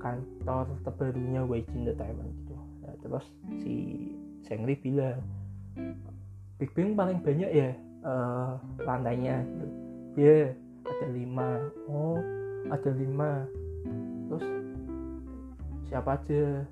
kantor 0.01 0.65
terbarunya 0.85 1.41
WC 1.45 1.69
Entertainment 1.73 2.33
gitu. 2.43 2.55
Nah, 2.85 2.93
terus 3.01 3.25
si 3.61 3.75
Sengri 4.45 4.77
bilang 4.77 5.21
Big 6.57 6.73
Bang 6.73 6.97
paling 6.97 7.21
banyak 7.21 7.51
ya 7.53 7.69
uh, 8.01 8.57
lantainya 8.81 9.45
gitu. 9.45 9.65
ya 10.17 10.25
yeah, 10.25 10.47
ada 10.85 11.07
lima. 11.13 11.49
Oh 11.85 12.17
ada 12.69 12.91
lima. 12.97 13.45
Terus 14.29 14.45
siapa 15.89 16.17
aja? 16.17 16.65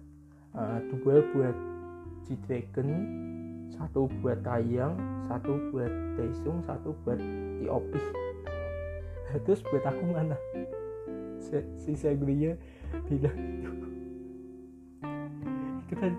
Uh, 0.56 0.80
dua 0.88 1.20
buat 1.36 1.56
G 2.26 2.40
Dragon 2.48 2.90
satu 3.76 4.08
buat 4.24 4.40
Tayang 4.40 4.96
satu 5.26 5.52
buat 5.74 5.92
Daesung 6.18 6.62
satu 6.66 6.96
buat 7.04 7.20
TOP 7.62 7.92
terus 9.44 9.60
buat 9.68 9.84
aku 9.84 10.04
mana? 10.16 10.38
Si, 11.78 11.92
Sagria 11.94 12.56
bilang 13.06 13.38
itu 13.38 13.72
itu 15.86 15.96
kan 16.00 16.14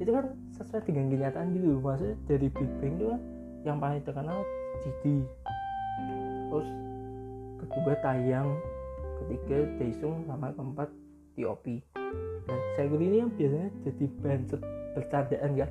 itu 0.00 0.10
kan 0.10 0.26
sesuai 0.56 0.82
dengan 0.88 1.12
kenyataan 1.12 1.54
gitu 1.54 1.78
maksudnya 1.78 2.16
dari 2.26 2.48
Big 2.48 2.70
Bang 2.80 2.94
itu 2.98 3.06
kan 3.12 3.22
yang 3.60 3.76
paling 3.76 4.00
terkenal 4.00 4.40
Didi. 4.80 5.20
Terus 6.48 6.68
kedua 7.60 7.94
Tayang 8.00 8.48
ketiga 9.20 9.68
Daesung 9.76 10.24
sama 10.24 10.50
keempat 10.56 10.88
TOP 11.36 11.64
nah 12.48 12.58
Sagria 12.74 13.06
ini 13.06 13.16
yang 13.22 13.30
biasanya 13.36 13.68
jadi 13.84 14.04
bahan 14.24 14.42
bercandaan 14.96 15.50
kan 15.60 15.70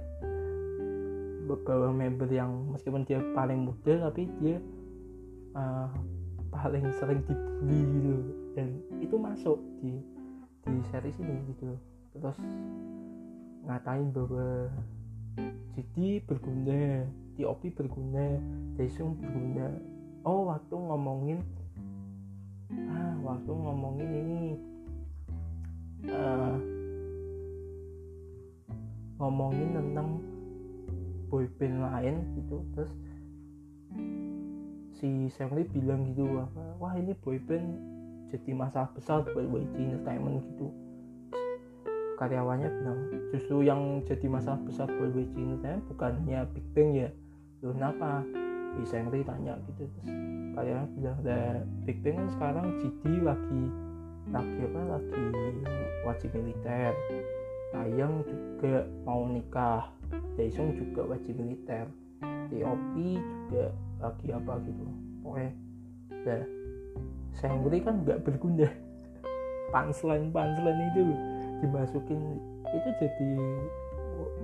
beberapa 1.49 1.89
member 1.89 2.29
yang 2.29 2.69
meskipun 2.69 3.01
dia 3.09 3.17
paling 3.33 3.65
muda 3.65 4.05
tapi 4.05 4.29
dia 4.38 4.62
uh, 5.57 5.89
paling 6.53 6.85
sering 7.01 7.25
dibully 7.25 7.81
gitu. 7.97 8.15
Dan 8.53 8.67
itu 9.01 9.15
masuk 9.17 9.57
di 9.81 9.97
di 10.69 10.77
series 10.93 11.17
ini 11.17 11.41
gitu. 11.49 11.73
Terus 12.13 12.38
ngatain 13.65 14.13
bahwa 14.13 14.69
jadi 15.73 16.21
berguna 16.29 17.09
TOP 17.33 17.62
berguna 17.73 18.38
Daesung 18.77 19.17
berguna. 19.17 19.73
Oh 20.21 20.53
waktu 20.53 20.75
ngomongin 20.75 21.39
ah 22.69 23.17
waktu 23.25 23.49
ngomongin 23.49 24.09
ini 24.13 24.41
uh, 26.05 26.55
ngomongin 29.17 29.69
tentang 29.73 30.21
boyband 31.29 31.85
lain 31.85 32.15
gitu. 32.35 32.65
Terus 32.75 32.91
si 34.99 35.31
Semli 35.31 35.63
bilang 35.63 36.11
gitu 36.11 36.43
wah 36.75 36.91
ini 36.99 37.15
boyband 37.23 37.79
jadi 38.29 38.51
masalah 38.51 38.91
besar 38.93 39.23
buat 39.31 39.47
YG 39.47 39.75
Entertainment 39.79 40.43
gitu. 40.43 40.67
Karyawannya 42.19 42.67
bilang 42.67 42.99
justru 43.31 43.63
yang 43.63 44.03
jadi 44.03 44.27
masalah 44.27 44.59
besar 44.67 44.91
buat 44.91 45.15
YG 45.15 45.33
Entertainment 45.39 45.87
bukannya 45.87 46.39
Big 46.51 46.67
Bang 46.75 46.89
ya. 46.93 47.09
Loh 47.63 47.71
kenapa? 47.71 48.27
Si 48.77 48.85
Semli 48.85 49.25
tanya 49.25 49.57
gitu 49.65 49.89
terus 49.89 50.13
karyawan 50.53 50.87
bilang 50.93 51.17
ada 51.25 51.63
Big 51.87 51.97
Bang 52.05 52.21
kan 52.21 52.27
sekarang 52.35 52.65
GD 52.77 53.03
lagi 53.25 53.63
lagi 54.29 54.61
apa 54.61 54.81
lagi 54.93 55.25
wajib 56.05 56.29
militer 56.37 56.93
Tayang 57.69 58.25
juga 58.25 58.86
mau 59.05 59.29
nikah. 59.29 59.93
Daesung 60.36 60.73
juga 60.73 61.05
wajib 61.05 61.38
militer. 61.38 61.86
TOP 62.49 62.95
juga 62.97 63.65
lagi 64.01 64.27
apa 64.34 64.53
gitu. 64.65 64.84
Pokoknya 65.21 65.51
nah 66.19 66.43
Sengri 67.38 67.79
kan 67.79 68.01
nggak 68.03 68.25
berguna. 68.25 68.67
Punchline 69.73 70.34
punchline 70.34 70.82
itu 70.91 71.03
dimasukin. 71.62 72.21
Itu 72.65 72.89
jadi 72.97 73.32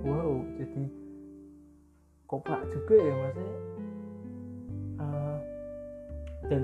wow 0.06 0.38
jadi 0.62 0.84
koprak 2.30 2.62
juga 2.70 2.96
ya 3.02 3.14
maksudnya. 3.18 3.58
Uh, 4.96 5.38
dan 6.46 6.64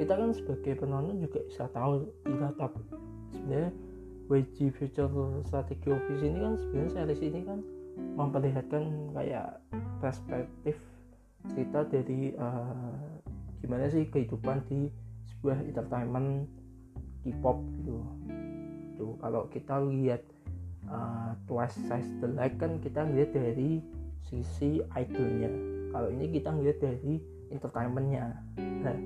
kita 0.00 0.12
kan 0.16 0.30
sebagai 0.34 0.72
penonton 0.80 1.16
juga 1.22 1.38
bisa 1.46 1.64
tahu 1.70 2.08
tapi 2.56 2.80
sebenarnya 3.36 3.70
WG 4.30 4.70
Future 4.70 5.10
Strategy 5.42 5.90
Office 5.90 6.22
ini 6.22 6.38
kan 6.38 6.54
sebenarnya 6.54 6.90
series 6.94 7.22
ini 7.26 7.40
kan 7.42 7.58
memperlihatkan 8.14 9.10
kayak 9.12 9.58
perspektif 9.98 10.78
cerita 11.50 11.82
dari 11.90 12.30
uh, 12.38 13.10
gimana 13.58 13.90
sih 13.90 14.06
kehidupan 14.06 14.62
di 14.70 14.86
sebuah 15.26 15.58
entertainment 15.66 16.46
K-pop 17.26 17.58
gitu. 17.82 18.00
Tuh 18.96 19.12
kalau 19.18 19.50
kita 19.50 19.82
lihat 19.82 20.22
uh, 20.86 21.34
Twice 21.50 21.76
Size 21.90 22.10
the 22.22 22.28
Light 22.30 22.54
kan 22.56 22.78
kita 22.78 23.04
lihat 23.10 23.34
dari 23.34 23.82
sisi 24.24 24.78
idolnya. 24.94 25.50
Kalau 25.90 26.08
ini 26.08 26.30
kita 26.30 26.54
lihat 26.54 26.78
dari 26.78 27.18
entertainmentnya. 27.50 28.38
Nah, 28.56 28.96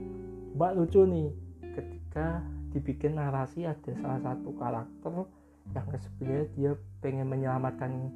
coba 0.52 0.76
lucu 0.76 1.02
nih 1.08 1.32
ketika 1.74 2.44
dibikin 2.74 3.14
narasi 3.14 3.64
ada 3.64 3.90
salah 4.02 4.18
satu 4.18 4.50
karakter 4.58 5.14
yang 5.72 5.86
sebenarnya 5.96 6.44
dia 6.58 6.72
pengen 7.00 7.30
menyelamatkan 7.30 8.10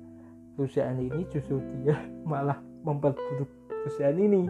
perusahaan 0.58 0.98
ini 0.98 1.22
justru 1.30 1.62
dia 1.80 1.94
malah 2.30 2.58
memperburuk 2.82 3.48
perusahaan 3.70 4.18
ini. 4.18 4.42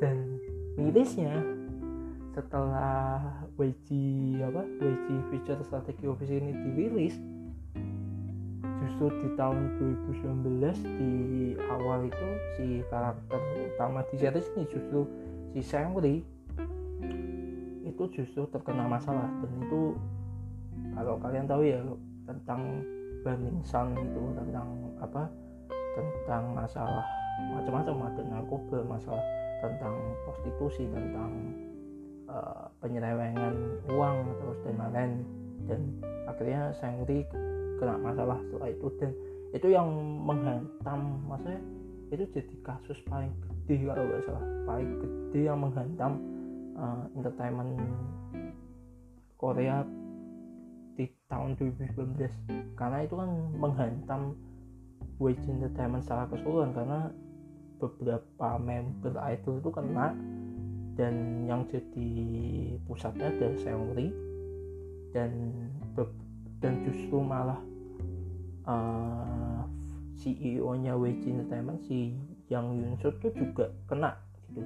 Dan 0.00 0.40
mirisnya 0.80 1.36
setelah 2.32 3.20
WG 3.60 3.88
apa 4.40 4.64
WG 4.80 5.08
Future 5.28 5.60
Strategy 5.60 6.08
Office 6.08 6.32
ini 6.32 6.56
dirilis 6.56 7.20
justru 8.80 9.12
di 9.20 9.28
tahun 9.36 9.76
2019 10.00 10.72
di 10.96 11.12
awal 11.68 12.08
itu 12.08 12.28
si 12.56 12.66
karakter 12.88 13.40
utama 13.76 14.00
di 14.08 14.16
series 14.16 14.48
ini 14.56 14.64
justru 14.72 15.04
si 15.52 15.60
Sangri 15.60 16.24
itu 17.90 18.02
justru 18.14 18.46
terkena 18.54 18.86
masalah. 18.86 19.26
Dan 19.42 19.50
itu 19.66 19.98
kalau 20.94 21.18
kalian 21.18 21.46
tahu 21.50 21.62
ya 21.66 21.80
tentang 22.24 22.86
Burning 23.20 23.60
Sun 23.66 23.92
itu 23.98 24.22
tentang 24.38 24.68
apa 25.02 25.28
tentang 25.98 26.54
masalah 26.56 27.04
macam-macam 27.56 28.12
ada 28.12 28.22
narkoba 28.24 28.78
masalah 28.84 29.24
tentang 29.60 29.96
prostitusi 30.24 30.88
tentang 30.88 31.32
uh, 32.28 32.68
penyelewengan 32.80 33.54
uang 33.92 34.16
terus 34.40 34.58
dan 34.64 34.74
lain-lain. 34.80 35.12
Dan 35.68 35.80
akhirnya 36.26 36.72
Sangri 36.76 37.28
kena 37.78 38.00
masalah 38.00 38.40
setelah 38.48 38.68
itu. 38.72 38.88
Dan 39.00 39.10
itu 39.52 39.68
yang 39.68 39.88
menghantam 40.24 41.20
maksudnya 41.28 41.60
itu 42.10 42.24
jadi 42.34 42.54
kasus 42.66 42.98
paling 43.06 43.30
gede 43.44 43.86
kalau 43.86 44.02
nggak 44.08 44.22
salah. 44.24 44.44
Paling 44.66 44.90
gede 44.98 45.40
yang 45.44 45.58
menghantam 45.60 46.12
uh, 46.80 47.04
entertainment 47.14 47.76
Korea 49.36 49.84
di 50.96 51.04
tahun 51.28 51.56
2019 51.56 52.76
karena 52.76 52.98
itu 53.04 53.14
kan 53.16 53.30
menghantam 53.56 54.36
Wage 55.20 55.44
Entertainment 55.48 56.04
secara 56.04 56.24
keseluruhan 56.32 56.72
karena 56.72 57.12
beberapa 57.80 58.48
member 58.60 59.16
idol 59.20 59.60
itu 59.60 59.70
kena 59.72 60.16
dan 60.96 61.44
yang 61.48 61.64
jadi 61.68 62.10
pusatnya 62.84 63.32
ada 63.32 63.48
Seungri 63.60 64.12
dan 65.16 65.56
dan 66.60 66.84
justru 66.84 67.24
malah 67.24 67.56
uh, 68.68 69.64
eh, 69.64 70.20
CEO 70.20 70.76
nya 70.76 70.92
WG 70.92 71.24
Entertainment 71.32 71.80
si 71.88 72.12
Yang 72.52 72.66
Yun 72.76 72.94
Suk 73.00 73.16
itu 73.24 73.28
juga 73.32 73.72
kena 73.88 74.12
gitu 74.52 74.60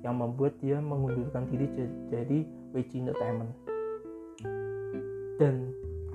yang 0.00 0.16
membuat 0.16 0.56
dia 0.64 0.80
mengundurkan 0.80 1.44
diri 1.52 1.68
jadi 2.08 2.38
WG 2.72 3.04
Entertainment. 3.04 3.52
Dan 5.36 5.72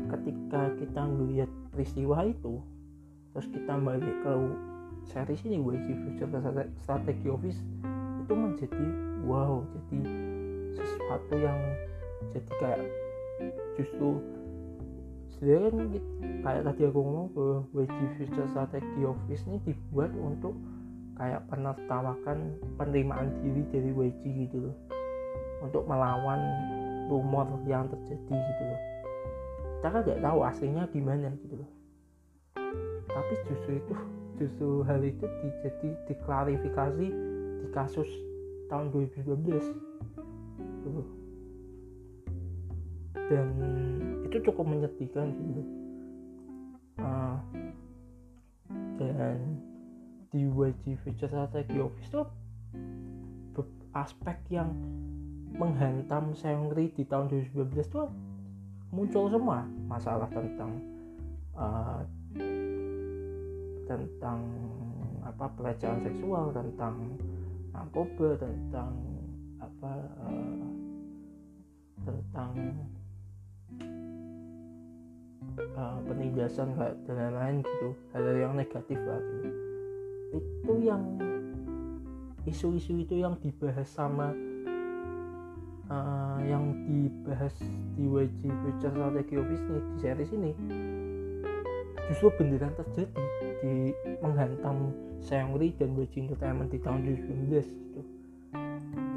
ketika 0.10 0.74
kita 0.78 1.02
melihat 1.06 1.50
peristiwa 1.74 2.26
itu 2.28 2.62
terus 3.36 3.52
kita 3.52 3.74
balik 3.84 4.16
ke 4.24 4.34
series 5.12 5.44
ini 5.44 5.60
WG 5.60 5.88
Future 6.08 6.30
Strategy 6.80 7.28
Office 7.28 7.60
itu 8.24 8.34
menjadi 8.34 8.86
wow 9.28 9.62
jadi 9.76 10.00
sesuatu 10.74 11.34
yang 11.36 11.60
jadi 12.32 12.52
kayak 12.58 12.82
justru 13.76 14.24
sebenarnya 15.36 16.00
kayak 16.42 16.64
tadi 16.64 16.82
aku 16.88 17.00
ngomong 17.04 17.28
bahwa 17.36 17.58
WG 17.76 17.98
Future 18.18 18.48
Strategy 18.50 19.02
Office 19.04 19.44
ini 19.52 19.58
dibuat 19.68 20.16
untuk 20.16 20.56
kayak 21.16 21.42
penertawakan 21.48 22.60
penerimaan 22.76 23.32
diri 23.44 23.64
dari 23.72 23.92
YG 23.92 24.22
gitu 24.48 24.70
loh. 24.70 24.76
Untuk 25.64 25.88
melawan 25.88 26.40
rumor 27.08 27.48
yang 27.66 27.88
terjadi 27.88 28.36
gitu 28.36 28.64
loh. 28.68 28.82
Kita 29.80 29.88
kan 29.92 30.00
nggak 30.04 30.22
tahu 30.24 30.40
aslinya 30.44 30.84
gimana 30.92 31.32
gitu 31.42 31.56
loh. 31.60 31.70
Tapi 33.10 33.34
justru 33.48 33.80
itu 33.80 33.94
justru 34.36 34.84
hal 34.84 35.00
itu 35.00 35.24
dijadi 35.24 35.90
diklarifikasi 36.12 37.08
di 37.64 37.68
kasus 37.72 38.08
tahun 38.68 38.92
2019 38.92 39.96
gitu 40.86 41.02
dan 43.32 43.48
itu 44.28 44.38
cukup 44.52 44.66
menyedihkan 44.70 45.34
gitu 45.34 45.64
uh, 47.02 47.38
dan 49.02 49.38
di 50.36 50.44
YG 50.44 51.00
Future 51.00 51.32
Strategy 51.32 51.80
Office 51.80 52.12
tuh 52.12 52.28
aspek 53.96 54.36
yang 54.52 54.76
menghantam 55.56 56.36
Seungri 56.36 56.92
di 56.92 57.08
tahun 57.08 57.32
2019 57.32 57.80
tuh 57.88 58.12
muncul 58.92 59.32
semua 59.32 59.64
masalah 59.88 60.28
tentang 60.28 60.72
uh, 61.56 62.04
tentang 63.88 64.40
apa 65.24 65.48
pelecehan 65.56 66.04
seksual 66.04 66.52
tentang 66.52 67.16
narkoba 67.72 68.36
tentang 68.36 68.92
apa 69.64 69.92
uh, 70.28 70.68
tentang 72.04 72.52
uh, 75.80 75.98
penindasan 76.04 76.76
dan 77.08 77.16
lain-lain 77.16 77.56
gitu 77.64 77.90
hal-hal 78.12 78.38
yang 78.44 78.54
negatif 78.60 79.00
lah 79.08 79.24
gitu. 79.24 79.75
Itu 80.34 80.74
yang 80.82 81.04
isu-isu 82.46 82.94
itu 83.02 83.22
yang 83.22 83.38
dibahas 83.42 83.90
sama 83.90 84.34
uh, 85.90 86.40
yang 86.46 86.74
dibahas 86.86 87.54
di 87.98 88.06
WG 88.06 88.50
Future 88.50 88.94
Strategy 88.94 89.36
Office 89.38 89.66
nih 89.66 89.82
di 89.82 89.98
series 90.02 90.32
ini. 90.34 90.52
Justru 92.06 92.30
beneran 92.38 92.74
terjadi 92.78 93.26
di 93.66 93.90
menghantam 94.22 94.94
Seungri 95.26 95.74
dan 95.82 95.98
WG 95.98 96.30
Entertainment 96.30 96.70
di 96.70 96.78
tahun 96.78 97.02
2019 97.50 97.66
gitu. 97.66 98.02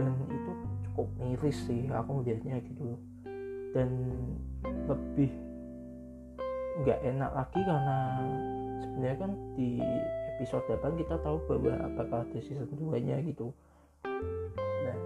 Dan 0.00 0.12
itu 0.32 0.50
cukup 0.88 1.08
miris 1.20 1.58
sih 1.68 1.84
aku 1.92 2.24
melihatnya 2.24 2.64
gitu. 2.64 2.96
Dan 3.76 3.88
lebih 4.88 5.28
nggak 6.80 7.00
enak 7.04 7.30
lagi 7.34 7.60
karena 7.60 7.98
sebenarnya 8.80 9.16
kan 9.20 9.32
di 9.58 9.82
episode 10.38 10.62
depan 10.70 10.94
kita 10.94 11.18
tahu 11.18 11.42
bahwa 11.50 11.74
apakah 11.82 12.22
ada 12.22 12.38
season 12.38 12.70
2 12.78 12.94
nya 13.02 13.18
gitu. 13.26 13.50
Nah 14.86 14.98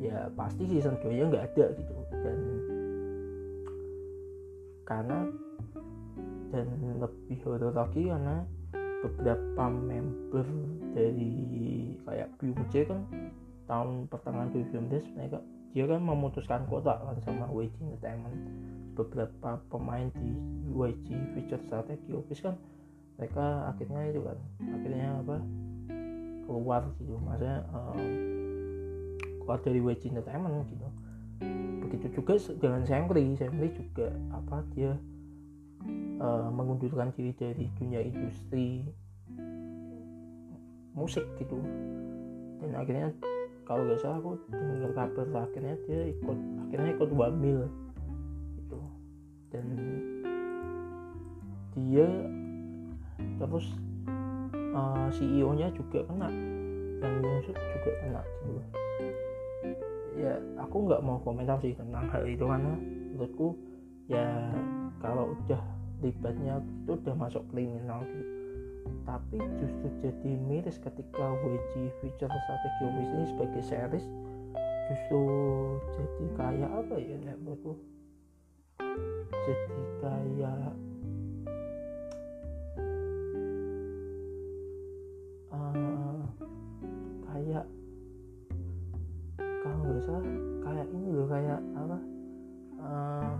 ya 0.00 0.32
pasti 0.32 0.64
season 0.64 0.96
2 1.04 1.12
nya 1.12 1.28
nggak 1.28 1.46
ada 1.52 1.66
gitu. 1.76 1.94
Dan 2.08 2.38
karena 4.88 5.28
dan 6.48 6.64
lebih 6.96 7.36
horor 7.44 7.76
lagi 7.76 8.08
karena 8.08 8.48
beberapa 9.04 9.64
member 9.68 10.48
dari 10.96 11.36
kayak 12.08 12.32
Beyonce 12.40 12.88
kan 12.88 13.04
tahun 13.68 14.08
pertengahan 14.08 14.48
2019 14.56 15.12
mereka 15.12 15.44
dia 15.76 15.84
kan 15.84 16.00
memutuskan 16.00 16.64
kotak 16.72 17.04
kan 17.04 17.20
sama 17.20 17.52
YG 17.52 17.76
Entertainment. 17.84 18.40
Beberapa 18.96 19.60
pemain 19.68 20.08
di 20.16 20.32
YG 20.72 21.36
Future 21.36 21.60
Strategy 21.68 22.16
Office 22.16 22.40
kan 22.40 22.56
mereka 23.18 23.74
akhirnya 23.74 24.02
itu 24.14 24.20
kan 24.22 24.38
akhirnya 24.62 25.08
apa 25.26 25.36
keluar 26.46 26.82
gitu. 27.02 27.14
Maksudnya 27.18 27.56
um, 27.74 28.00
keluar 29.42 29.58
dari 29.60 29.78
YG 29.82 30.02
Entertainment 30.14 30.64
gitu. 30.70 30.88
Begitu 31.84 32.06
juga 32.14 32.38
dengan 32.62 32.82
Sengri 32.86 33.34
Sengri 33.34 33.68
juga 33.74 34.14
apa 34.30 34.62
dia 34.72 34.94
uh, 36.22 36.48
mengundurkan 36.54 37.10
diri 37.12 37.34
dari 37.34 37.66
dunia 37.76 38.00
industri 38.06 38.86
musik 40.94 41.26
gitu. 41.42 41.58
Dan 42.62 42.74
akhirnya 42.74 43.10
kalau 43.68 43.84
gak 43.84 44.00
salah 44.00 44.18
aku 44.24 44.32
dengar 44.48 44.92
kabar 44.96 45.44
akhirnya 45.44 45.76
dia 45.84 46.08
ikut 46.08 46.38
akhirnya 46.64 46.90
ikut 46.96 47.10
wamil 47.12 47.68
itu 48.56 48.80
dan 49.52 49.64
dia 51.76 52.08
terus 53.18 53.66
uh, 54.74 55.06
eh, 55.06 55.08
CEO 55.14 55.50
nya 55.54 55.68
juga 55.74 56.06
kena. 56.06 56.28
Yang 56.98 57.14
Yungsuk 57.22 57.56
juga 57.56 57.90
kena 58.02 58.22
gitu 58.42 58.62
ya 60.18 60.34
aku 60.58 60.90
nggak 60.90 61.02
mau 61.06 61.22
komentar 61.22 61.62
sih 61.62 61.72
tentang 61.78 62.10
hal 62.10 62.26
itu 62.26 62.42
karena 62.42 62.74
menurutku 63.14 63.54
ya 64.10 64.50
kalau 64.98 65.38
udah 65.38 65.62
libatnya 66.02 66.58
itu 66.58 66.98
udah 66.98 67.14
masuk 67.14 67.46
kriminal 67.54 68.02
gitu. 68.02 68.26
Tapi 69.06 69.38
justru 69.60 69.88
jadi 70.00 70.30
miris 70.36 70.76
ketika 70.80 71.24
WG 71.44 71.92
Future 72.02 72.28
Strategy 72.28 72.82
Office 72.82 73.12
ini 73.14 73.24
sebagai 73.30 73.62
series 73.62 74.06
justru 74.88 75.22
jadi 75.92 76.24
kayak 76.34 76.70
apa 76.72 76.94
ya 76.98 77.16
menurutku? 77.38 77.72
Jadi 79.48 79.82
kayak 80.02 80.72
kalau 90.04 90.22
kayak 90.64 90.86
ini 90.94 91.08
loh 91.14 91.28
kayak 91.30 91.60
apa? 91.74 91.98
Uh, 92.78 93.34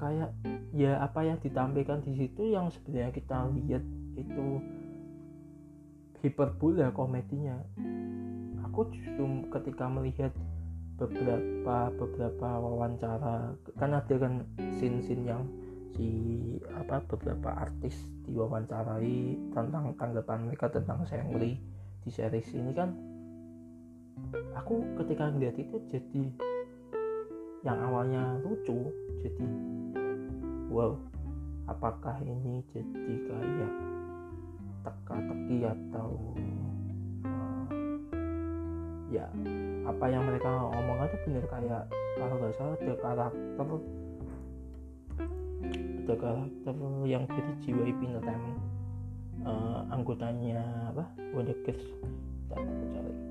kayak 0.00 0.30
ya 0.72 0.96
apa 1.04 1.20
yang 1.28 1.38
ditampilkan 1.44 2.00
di 2.08 2.12
situ 2.16 2.56
yang 2.56 2.72
sebenarnya 2.72 3.12
kita 3.12 3.36
lihat 3.52 3.84
itu 4.16 4.46
hiperbola 6.24 6.88
komedinya. 6.96 7.60
Aku 8.70 8.88
justru 8.92 9.44
ketika 9.52 9.88
melihat 9.92 10.32
beberapa 11.00 11.88
beberapa 11.96 12.48
wawancara 12.60 13.56
kan 13.80 13.90
ada 13.96 14.14
kan 14.20 14.44
scene-scene 14.76 15.24
yang 15.24 15.48
si 15.96 16.08
apa 16.76 17.02
beberapa 17.08 17.50
artis 17.56 17.96
diwawancarai 18.28 19.50
tentang 19.50 19.96
tanggapan 19.96 20.38
mereka 20.46 20.68
tentang 20.68 21.02
Sengli 21.08 21.56
di 22.00 22.10
series 22.12 22.48
ini 22.56 22.72
kan 22.72 22.96
aku 24.56 24.84
ketika 25.04 25.28
melihat 25.32 25.56
itu 25.60 25.76
jadi 25.92 26.24
yang 27.60 27.78
awalnya 27.92 28.40
lucu 28.40 28.88
jadi 29.20 29.46
wow 30.72 30.96
apakah 31.68 32.16
ini 32.24 32.64
jadi 32.72 33.14
kayak 33.28 33.72
teka-teki 34.80 35.58
atau 35.68 36.16
uh, 37.28 37.64
ya 39.12 39.28
apa 39.84 40.04
yang 40.08 40.24
mereka 40.24 40.48
omongkan 40.72 41.12
itu 41.12 41.16
benar 41.28 41.44
kayak 41.52 41.82
kalau 42.16 42.34
nggak 42.40 42.54
salah 42.56 42.76
ada 42.80 42.94
karakter 42.96 43.68
ada 46.00 46.14
karakter 46.16 46.74
yang 47.04 47.22
jadi 47.28 47.52
JYP 47.60 48.00
Entertainment 48.08 48.79
uh, 49.44 49.86
anggotanya 49.92 50.62
apa 50.90 51.04
Wonder 51.36 51.56
Girls 51.64 51.84
kita 52.50 52.86
cari 52.96 53.30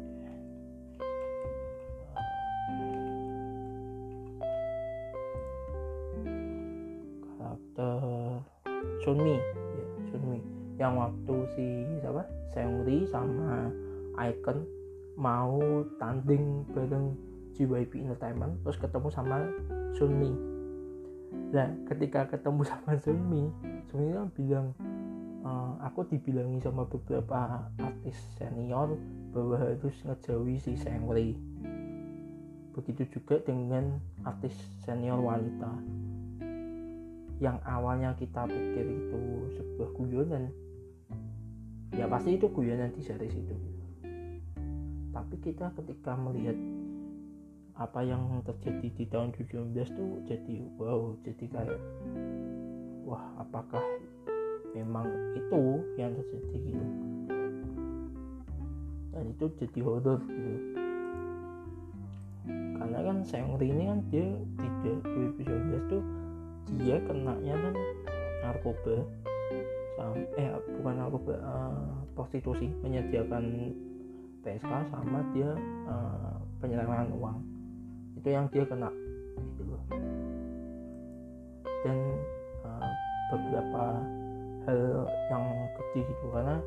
Sunmi 9.10 9.40
ya 9.40 9.86
Sunmi 10.12 10.40
yang 10.78 10.94
waktu 11.00 11.36
si 11.58 11.66
siapa? 11.98 12.24
Seungri 12.52 13.08
sama 13.10 13.72
Icon 14.20 14.68
mau 15.18 15.84
tanding 15.98 16.68
bareng 16.76 17.16
JYP 17.58 18.06
Entertainment 18.06 18.60
terus 18.62 18.78
ketemu 18.78 19.08
sama 19.10 19.50
Sunmi 19.98 20.32
nah 21.50 21.72
ketika 21.90 22.30
ketemu 22.30 22.62
sama 22.70 23.00
Sunmi 23.00 23.50
Sunmi 23.90 24.14
kan 24.14 24.28
bilang 24.38 24.68
e, 25.44 25.52
aku 25.84 26.08
dibilangi 26.10 26.60
sama 26.64 26.88
beberapa 26.88 27.68
artis 27.80 28.18
senior 28.36 28.96
bahwa 29.32 29.56
harus 29.60 29.96
ngejauhi 30.04 30.58
si 30.60 30.74
Seungri 30.80 31.38
begitu 32.74 33.20
juga 33.20 33.42
dengan 33.44 34.00
artis 34.24 34.56
senior 34.86 35.20
wanita 35.20 35.74
yang 37.40 37.56
awalnya 37.64 38.12
kita 38.20 38.46
pikir 38.52 38.84
itu 38.84 39.22
sebuah 39.56 39.90
guyonan. 39.96 40.52
Ya 41.96 42.06
pasti 42.06 42.36
itu 42.36 42.52
guyonan 42.52 42.92
di 42.92 43.00
series 43.00 43.32
itu. 43.32 43.56
Tapi 45.16 45.36
kita 45.40 45.72
ketika 45.74 46.20
melihat 46.20 46.56
apa 47.80 48.04
yang 48.04 48.44
terjadi 48.44 48.88
di 48.92 49.06
tahun 49.08 49.32
2019 49.40 49.72
tuh 49.96 50.20
jadi 50.28 50.56
wow 50.76 51.16
jadi 51.24 51.46
kayak 51.48 51.80
wah 53.08 53.24
apakah 53.40 53.80
memang 54.76 55.08
itu 55.38 55.62
yang 55.98 56.14
terjadi 56.16 56.58
gitu. 56.74 56.86
Dan 59.14 59.24
itu 59.34 59.46
jadi 59.60 59.80
horror 59.84 60.20
gitu. 60.26 60.54
Karena 62.80 63.00
kan 63.04 63.18
Seungri 63.28 63.68
ini 63.70 63.92
kan 63.92 64.00
dia 64.08 64.28
tidak 64.56 64.98
2019 65.38 65.92
tuh 65.92 66.04
dia 66.80 66.98
kenanya 67.04 67.56
kan 67.60 67.76
narkoba 68.46 68.96
eh 70.40 70.50
bukan 70.80 70.96
narkoba 70.96 71.36
uh, 71.44 71.92
prostitusi 72.16 72.72
menyediakan 72.80 73.76
PSK 74.48 74.72
sama 74.96 75.20
dia 75.36 75.52
uh, 75.92 76.40
penyelewengan 76.64 77.12
uang. 77.20 77.38
Itu 78.16 78.28
yang 78.32 78.48
dia 78.48 78.64
kena 78.64 78.88
gitu 79.60 79.76
dan 81.84 81.98
uh, 82.68 82.92
beberapa 83.32 83.84
hal 84.70 85.10
yang 85.34 85.46
gede 85.74 86.06
gitu 86.06 86.26
karena 86.30 86.62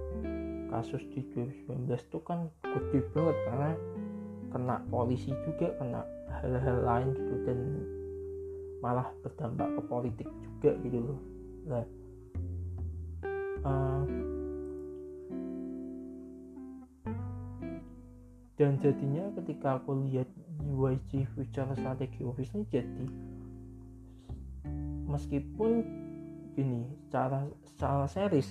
kasus 0.74 1.02
di 1.14 1.22
2019 1.30 1.86
itu 1.94 2.18
kan 2.26 2.50
gede 2.66 2.98
banget 3.14 3.36
karena 3.46 3.70
kena 4.50 4.76
polisi 4.90 5.30
juga 5.46 5.70
kena 5.78 6.02
hal-hal 6.42 6.78
lain 6.82 7.08
gitu 7.14 7.34
dan 7.46 7.58
malah 8.82 9.06
berdampak 9.22 9.68
ke 9.78 9.82
politik 9.86 10.28
juga 10.42 10.74
gitu 10.82 10.98
loh. 10.98 11.20
Nah 11.70 11.84
uh, 13.62 14.04
dan 18.58 18.74
jadinya 18.82 19.30
ketika 19.38 19.78
aku 19.78 20.02
lihat 20.10 20.26
UIG 20.66 21.30
Future 21.38 21.70
Strategy 21.78 22.26
Office 22.26 22.50
ini 22.58 22.64
jadi 22.74 23.06
meskipun 25.06 26.01
gini 26.52 26.84
secara 27.08 27.48
secara 27.64 28.04
series. 28.08 28.48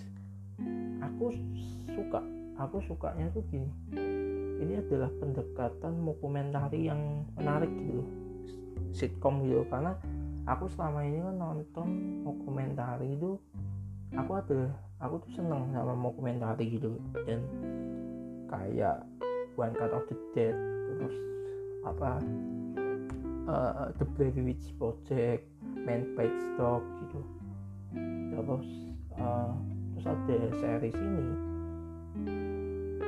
Aku 1.01 1.33
suka 1.93 2.19
aku 2.57 2.77
sukanya 2.85 3.29
tuh 3.33 3.45
gini. 3.49 3.69
Ini 4.61 4.77
adalah 4.85 5.09
pendekatan 5.17 6.05
dokumentari 6.05 6.89
yang 6.89 7.25
menarik 7.33 7.69
gitu. 7.69 8.03
Sitcom 8.91 9.45
gitu 9.47 9.65
karena 9.69 9.97
aku 10.45 10.69
selama 10.73 11.05
ini 11.05 11.21
kan 11.21 11.35
nonton 11.37 11.87
dokumentari 12.25 13.15
itu 13.15 13.39
aku 14.13 14.31
ada 14.37 14.69
aku 15.01 15.21
tuh 15.25 15.31
seneng 15.37 15.69
sama 15.73 15.93
dokumentari 15.97 16.77
gitu. 16.77 16.97
Dan 17.25 17.41
kayak 18.49 19.05
One 19.57 19.73
Cut 19.77 19.93
of 19.93 20.05
the 20.09 20.17
Dead 20.33 20.55
terus 20.91 21.15
apa 21.81 22.21
uh, 23.49 23.89
The 23.97 24.05
Blair 24.05 24.35
Witch 24.37 24.69
Project 24.77 25.47
Man 25.81 26.13
Bites 26.13 26.45
Dog 26.59 26.85
gitu 27.07 27.40
terus 28.45 28.69
uh, 29.17 29.53
terus 29.95 30.05
ada 30.07 30.37
series 30.59 30.97
ini. 30.97 31.25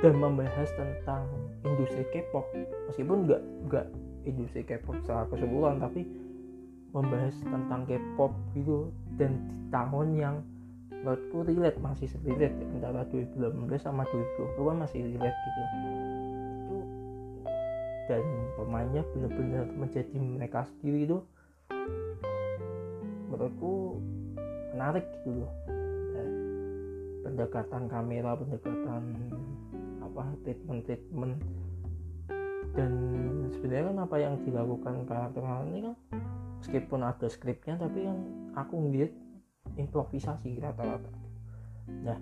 Dan 0.03 0.19
membahas 0.19 0.67
tentang 0.75 1.23
industri 1.63 2.03
K-pop. 2.11 2.43
Meskipun 2.91 3.23
nggak 3.23 3.41
nggak 3.71 3.85
industri 4.27 4.67
K-pop 4.67 4.99
secara 5.03 5.23
keseluruhan 5.31 5.79
tapi 5.79 6.03
membahas 6.91 7.35
tentang 7.39 7.87
K-pop 7.87 8.35
gitu. 8.55 8.91
Dan 9.15 9.39
di 9.47 9.55
tahun 9.71 10.07
yang 10.19 10.35
menurutku 10.91 11.43
relate 11.43 11.79
masih 11.83 12.07
relate 12.23 12.55
antara 12.79 13.03
2018 13.11 13.75
sama 13.79 14.07
2020 14.07 14.69
kan 14.71 14.77
masih 14.87 14.99
relate 15.03 15.39
gitu. 15.43 15.61
Itu 15.63 16.77
dan 18.07 18.23
pemainnya 18.59 19.03
benar-benar 19.15 19.65
menjadi 19.79 20.15
mereka 20.19 20.67
sendiri 20.67 21.07
itu 21.07 21.17
menurutku 23.31 24.03
menarik 24.73 25.05
gitu 25.21 25.45
loh. 25.45 25.53
Dan 26.13 26.29
pendekatan 27.23 27.83
kamera 27.87 28.35
pendekatan 28.35 29.03
apa 30.03 30.23
treatment 30.43 30.81
treatment 30.85 31.35
dan 32.73 32.91
sebenarnya 33.53 33.93
kan 33.93 33.97
apa 34.01 34.15
yang 34.17 34.33
dilakukan 34.41 34.95
karakter 35.05 35.41
ini 35.69 35.79
kan 35.85 35.95
meskipun 36.59 36.99
ada 37.05 37.27
skripnya 37.29 37.77
tapi 37.77 38.09
kan 38.09 38.17
aku 38.57 38.73
ngeliat 38.81 39.11
improvisasi 39.77 40.57
rata-rata. 40.57 41.09
Nah 42.01 42.19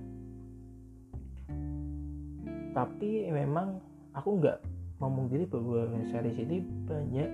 tapi 2.71 3.27
memang 3.31 3.79
aku 4.15 4.39
nggak 4.39 4.59
memungkiri 4.99 5.49
bahwa 5.49 5.87
series 6.07 6.39
ini 6.39 6.63
banyak 6.87 7.29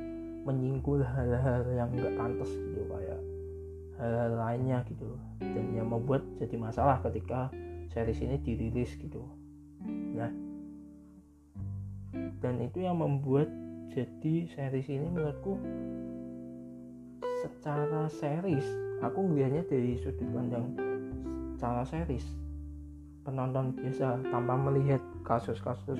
menyinggung 0.47 1.03
hal-hal 1.03 1.67
yang 1.75 1.89
nggak 1.91 2.15
pantas 2.15 2.49
gitu 2.49 2.81
kayak 2.87 3.19
hal-hal 3.97 4.33
lainnya 4.37 4.81
gitu. 4.87 5.17
Dan 5.41 5.73
yang 5.73 5.89
membuat 5.89 6.25
jadi 6.37 6.55
masalah 6.57 7.01
ketika 7.05 7.49
series 7.91 8.21
ini 8.21 8.37
dirilis 8.41 8.93
gitu. 8.97 9.21
Nah 10.15 10.47
dan 12.41 12.61
itu 12.61 12.85
yang 12.85 13.01
membuat 13.01 13.49
jadi 13.91 14.45
series 14.53 14.87
ini 14.89 15.07
menurutku 15.09 15.57
secara 17.41 18.05
series 18.09 18.65
aku 19.01 19.25
ngelihatnya 19.25 19.65
dari 19.69 19.97
sudut 19.97 20.25
pandang 20.33 20.73
secara 21.57 21.81
series 21.85 22.25
penonton 23.25 23.73
biasa 23.73 24.21
tanpa 24.29 24.53
melihat 24.57 25.01
kasus-kasus 25.25 25.99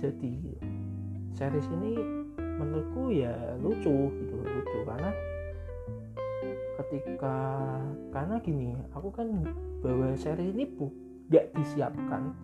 jadi 0.00 0.34
series 1.36 1.68
ini 1.80 1.96
menurutku 2.36 3.12
ya 3.12 3.32
lucu 3.60 4.12
gitu 4.12 4.36
lucu 4.36 4.78
karena 4.84 5.10
ketika 6.80 7.36
karena 8.14 8.40
gini 8.40 8.72
aku 8.96 9.12
kan 9.12 9.28
bahwa 9.84 10.16
series 10.16 10.52
ini 10.56 10.64
bu 10.64 10.88
gak 11.28 11.52
disiapkan 11.54 12.34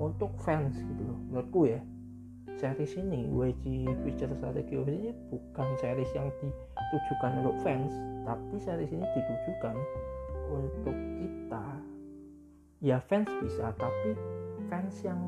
untuk 0.00 0.34
fans 0.42 0.74
gitu 0.80 1.02
loh 1.04 1.18
menurutku 1.30 1.70
ya. 1.70 1.80
Series 2.54 2.94
ini 2.94 3.26
YG 3.34 3.90
Future 4.06 4.30
Strategy 4.38 4.78
ini 4.78 5.10
bukan 5.28 5.68
series 5.82 6.10
yang 6.14 6.30
ditujukan 6.38 7.32
untuk 7.42 7.56
fans 7.66 7.92
tapi 8.22 8.56
series 8.62 8.94
ini 8.94 9.06
ditujukan 9.14 9.76
untuk 10.50 10.96
kita. 11.18 11.66
Ya 12.84 13.02
fans 13.10 13.26
bisa 13.42 13.74
tapi 13.74 14.14
fans 14.70 14.94
yang 15.02 15.18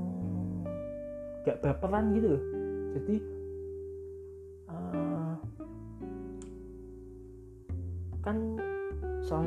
gak 1.42 1.62
berperan 1.62 2.14
gitu 2.14 2.38
loh. 2.38 2.42
Jadi 2.96 3.35
kan 8.26 8.58
so, 9.22 9.38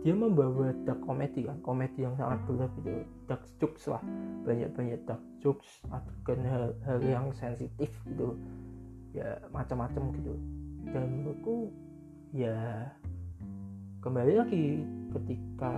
dia 0.00 0.16
membawa 0.16 0.72
dark 0.88 1.04
komedi 1.04 1.44
kan 1.44 1.60
komedi 1.60 2.08
yang 2.08 2.16
sangat 2.16 2.40
berat 2.48 2.72
gitu 2.80 3.04
dark 3.28 3.44
jokes 3.60 3.84
lah. 3.92 4.00
Banyak-banyak 4.48 5.04
dark 5.04 5.20
jokes 5.44 5.84
adegan 5.92 6.40
hal-hal 6.48 6.98
yang 7.04 7.26
sensitif 7.36 7.92
gitu. 8.08 8.40
Ya 9.12 9.36
macam-macam 9.52 10.16
gitu. 10.16 10.32
Dan 10.88 11.04
menurutku 11.20 11.68
ya 12.32 12.88
kembali 14.00 14.32
lagi 14.38 14.86
ketika 15.12 15.74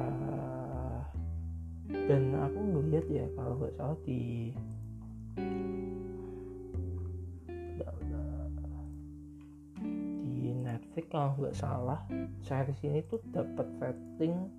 dan 1.89 2.37
aku 2.37 2.61
ngelihat 2.61 3.07
ya 3.09 3.25
kalau 3.33 3.57
nggak 3.57 3.75
salah 3.81 3.99
di 4.05 4.53
Netflix 10.99 11.15
kalau 11.15 11.31
nggak 11.39 11.55
salah 11.55 12.01
series 12.43 12.83
ini 12.83 13.07
tuh 13.07 13.23
dapat 13.31 13.71
rating 13.79 14.51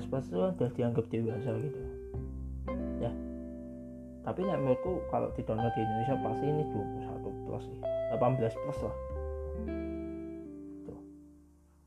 16 0.00 0.08
plus 0.08 0.26
itu 0.32 0.38
udah 0.40 0.70
dianggap 0.72 1.04
dewasa 1.12 1.50
gitu. 1.60 1.80
Ya. 3.00 3.12
Tapi 4.24 4.40
nek 4.44 4.60
menurutku 4.60 5.04
kalau 5.12 5.28
di 5.36 5.44
download 5.44 5.72
di 5.76 5.80
Indonesia 5.84 6.16
pasti 6.24 6.44
ini 6.48 6.64
21 6.72 7.44
plus 7.48 7.64
sih. 7.68 7.78
18 8.16 8.62
plus 8.64 8.78
lah. 8.84 8.96
Tuh. 10.88 11.00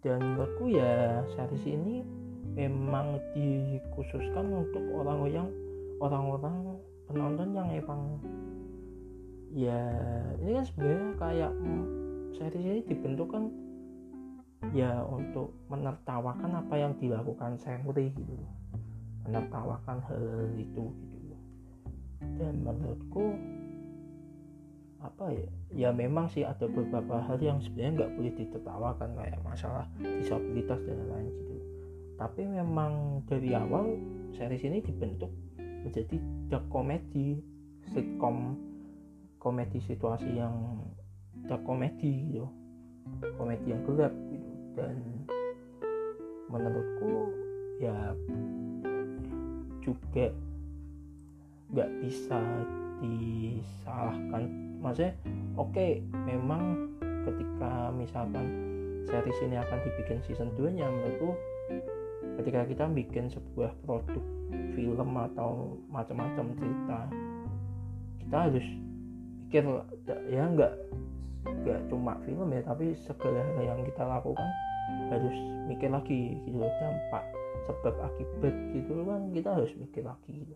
dan 0.06 0.20
menurutku 0.22 0.66
ya 0.70 1.26
series 1.34 1.66
ini 1.66 2.06
memang 2.54 3.18
dikhususkan 3.34 4.46
untuk 4.54 4.84
orang-orang 4.94 5.50
orang-orang 5.98 6.78
penonton 7.10 7.50
yang 7.58 7.70
emang 7.74 8.22
ya 9.54 9.82
ini 10.42 10.62
kan 10.62 10.66
sebenarnya 10.66 11.10
kayak 11.18 11.52
series 12.38 12.66
ini 12.66 12.82
dibentuk 12.86 13.30
kan 13.34 13.50
ya 14.72 15.04
untuk 15.04 15.52
menertawakan 15.68 16.64
apa 16.64 16.76
yang 16.80 16.96
dilakukan 16.96 17.60
Sengri 17.60 18.16
gitu 18.16 18.40
menertawakan 19.28 20.00
hal, 20.08 20.52
itu 20.56 20.88
gitu 20.92 21.36
dan 22.40 22.64
menurutku 22.64 23.36
apa 25.04 25.36
ya 25.36 25.48
ya 25.76 25.90
memang 25.92 26.32
sih 26.32 26.48
ada 26.48 26.64
beberapa 26.64 27.20
hal 27.20 27.36
yang 27.44 27.60
sebenarnya 27.60 27.92
nggak 28.00 28.12
boleh 28.16 28.34
ditertawakan 28.40 29.10
kayak 29.20 29.40
masalah 29.44 29.84
disabilitas 30.00 30.80
dan 30.88 30.96
lain-lain 30.96 31.28
gitu. 31.44 31.56
Tapi 32.16 32.42
memang 32.48 33.20
dari 33.28 33.52
awal 33.52 34.00
series 34.32 34.64
ini 34.64 34.80
dibentuk 34.80 35.28
menjadi 35.60 36.16
dark 36.48 36.64
comedy 36.72 37.44
sitcom 37.92 38.56
komedi 39.44 39.84
situasi 39.84 40.40
yang 40.40 40.56
dark 41.52 41.68
comedy 41.68 42.32
gitu 42.32 42.48
komedi 43.36 43.76
yang 43.76 43.84
gelap 43.84 44.14
gitu 44.32 44.53
dan 44.74 44.96
menurutku 46.50 47.34
ya 47.82 48.14
juga 49.84 50.30
nggak 51.74 51.90
bisa 52.06 52.40
disalahkan. 53.02 54.44
Maksudnya 54.80 55.14
oke 55.58 55.72
okay, 55.74 56.04
memang 56.14 56.92
ketika 57.24 57.90
misalkan 57.96 58.46
series 59.08 59.40
ini 59.44 59.60
akan 59.60 59.80
dibikin 59.84 60.20
season 60.24 60.50
2 60.56 60.78
nya 60.80 60.88
menurutku 60.88 61.36
ketika 62.42 62.66
kita 62.68 62.86
bikin 62.92 63.26
sebuah 63.30 63.72
produk 63.84 64.24
film 64.74 65.10
atau 65.18 65.78
macam-macam 65.92 66.46
cerita 66.58 67.00
kita 68.24 68.38
harus 68.50 68.68
pikir 69.46 69.64
ya 70.32 70.44
nggak 70.50 70.74
nggak 71.44 71.82
cuma 71.92 72.16
film 72.24 72.48
ya 72.52 72.62
tapi 72.64 72.96
segala 73.04 73.44
hal 73.44 73.76
yang 73.76 73.82
kita 73.84 74.04
lakukan 74.04 74.50
harus 75.12 75.38
mikir 75.68 75.90
lagi 75.92 76.40
gitu 76.44 76.60
dampak 76.60 77.24
sebab 77.64 77.96
akibat 78.04 78.56
gitu 78.76 78.92
kan 79.08 79.32
kita 79.32 79.50
harus 79.56 79.72
mikir 79.80 80.04
lagi 80.04 80.44
gitu. 80.44 80.56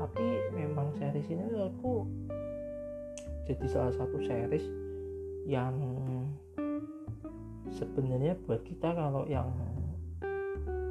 Tapi 0.00 0.26
memang 0.56 0.92
series 0.96 1.28
ini 1.28 1.44
aku 1.56 2.04
jadi 3.48 3.66
salah 3.68 3.92
satu 3.92 4.16
series 4.20 4.64
yang 5.48 5.76
sebenarnya 7.72 8.36
buat 8.44 8.60
kita 8.64 8.92
kalau 8.92 9.24
yang 9.28 9.48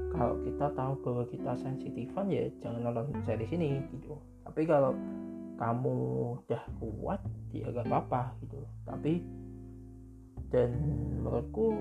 kalau 0.10 0.36
kita 0.42 0.74
tahu 0.74 0.94
bahwa 1.06 1.24
kita 1.30 1.52
sensitifan 1.58 2.28
ya 2.34 2.50
jangan 2.62 2.82
nonton 2.90 3.22
series 3.26 3.54
ini 3.54 3.82
gitu. 3.94 4.18
Tapi 4.46 4.66
kalau 4.66 4.94
kamu 5.60 5.96
udah 6.48 6.64
kuat 6.80 7.22
ya 7.52 7.68
gak 7.70 7.84
apa-apa 7.92 8.32
gitu 8.46 8.49
tapi 8.90 9.22
dan 10.50 10.74
menurutku 11.22 11.78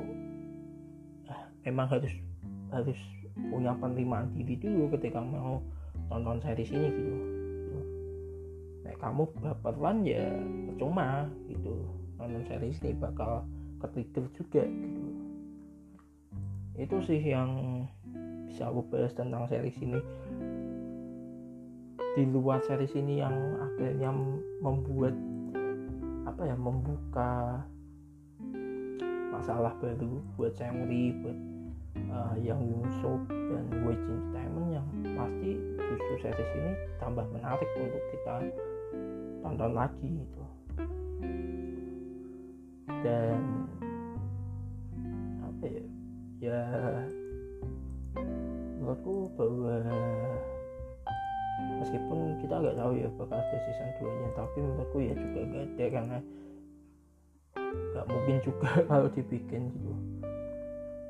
memang 1.65 1.89
harus 1.89 2.13
harus 2.69 3.01
punya 3.49 3.73
penerimaan 3.81 4.29
diri 4.37 4.61
dulu 4.61 4.93
ketika 4.93 5.25
mau 5.25 5.65
nonton 6.13 6.41
series 6.45 6.73
ini 6.73 6.89
gitu. 6.93 7.13
Nah, 8.85 8.95
kamu 9.01 9.23
baperan 9.41 10.05
ya 10.05 10.33
percuma 10.69 11.29
gitu. 11.49 11.85
Nonton 12.21 12.45
series 12.45 12.81
ini 12.85 12.93
bakal 12.97 13.45
ketrigger 13.81 14.27
juga 14.37 14.63
gitu. 14.69 15.09
Itu 16.79 16.97
sih 17.05 17.21
yang 17.21 17.85
bisa 18.49 18.69
aku 18.69 18.85
bahas 18.91 19.13
tentang 19.15 19.47
series 19.49 19.79
ini. 19.81 20.01
Di 22.17 22.25
luar 22.27 22.59
series 22.67 22.97
ini 22.99 23.23
yang 23.23 23.35
akhirnya 23.63 24.11
membuat 24.65 25.15
apa 26.39 26.55
ya 26.55 26.55
membuka 26.55 27.66
masalah 29.34 29.74
baru 29.82 30.22
buat 30.39 30.55
Sengri 30.55 31.11
buat 31.18 31.34
uh, 32.14 32.39
yang 32.39 32.62
Yusuf 32.62 33.26
dan 33.26 33.66
Wage 33.82 33.99
Entertainment 34.07 34.70
yang 34.70 34.86
pasti 35.18 35.59
justru 35.59 36.14
series 36.22 36.51
ini 36.62 36.72
tambah 37.03 37.26
menarik 37.34 37.66
untuk 37.74 38.05
kita 38.14 38.55
tonton 39.43 39.72
lagi 39.74 40.11
itu 40.14 40.45
dan 43.03 43.43
apa 45.43 45.64
ya 45.66 45.84
ya 46.39 46.62
menurutku 48.78 49.26
bahwa 49.34 49.74
meskipun 51.79 52.43
kita 52.43 52.55
nggak 52.59 52.76
tahu 52.76 52.93
ya 52.99 53.09
bakal 53.14 53.39
ada 53.39 53.57
season 53.62 53.91
2 54.03 54.20
nya 54.20 54.29
tapi 54.35 54.59
menurutku 54.59 54.99
ya 54.99 55.14
juga 55.14 55.41
gak 55.47 55.64
ada 55.64 55.87
karena 55.89 56.18
nggak 57.95 58.07
mungkin 58.11 58.37
juga 58.43 58.70
kalau 58.91 59.09
dibikin 59.11 59.62
gitu. 59.72 59.93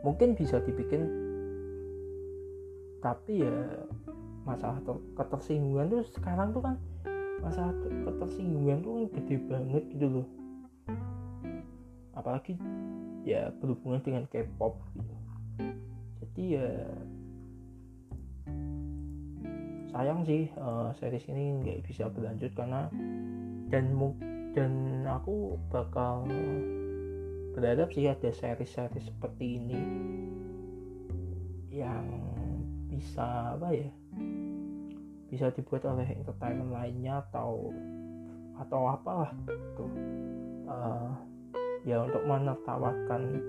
Mungkin 0.06 0.38
bisa 0.38 0.62
dibikin 0.62 1.08
tapi 2.98 3.46
ya 3.46 3.54
masalah 4.42 4.80
ketersinggungan 5.14 5.86
tuh 5.92 6.02
sekarang 6.14 6.50
tuh 6.50 6.62
kan 6.64 6.74
masalah 7.38 7.70
ketersinggungan 8.06 8.82
tuh 8.82 9.06
gede 9.12 9.36
banget 9.48 9.82
gitu 9.92 10.06
loh. 10.20 10.26
Apalagi 12.14 12.58
ya 13.22 13.52
berhubungan 13.60 14.02
dengan 14.02 14.24
K-pop 14.26 14.80
gitu. 14.96 15.14
Jadi 16.24 16.42
ya 16.58 16.68
sayang 19.88 20.20
sih 20.28 20.52
uh, 20.60 20.92
series 21.00 21.24
ini 21.32 21.64
nggak 21.64 21.78
bisa 21.88 22.12
berlanjut 22.12 22.52
karena 22.52 22.92
dan 23.72 23.96
dan 24.52 24.72
aku 25.08 25.56
bakal 25.72 26.28
berharap 27.56 27.90
sih 27.92 28.08
ada 28.08 28.30
seri-seri 28.30 29.00
seperti 29.00 29.46
ini 29.58 29.82
yang 31.72 32.06
bisa 32.88 33.54
apa 33.54 33.68
ya 33.70 33.90
bisa 35.28 35.52
dibuat 35.52 35.84
oleh 35.84 36.08
entertainment 36.16 36.72
lainnya 36.72 37.20
atau 37.28 37.70
atau 38.58 38.80
apalah 38.90 39.30
gitu. 39.46 39.86
Uh, 40.68 41.12
ya 41.86 42.04
untuk 42.04 42.24
menertawakan 42.26 43.40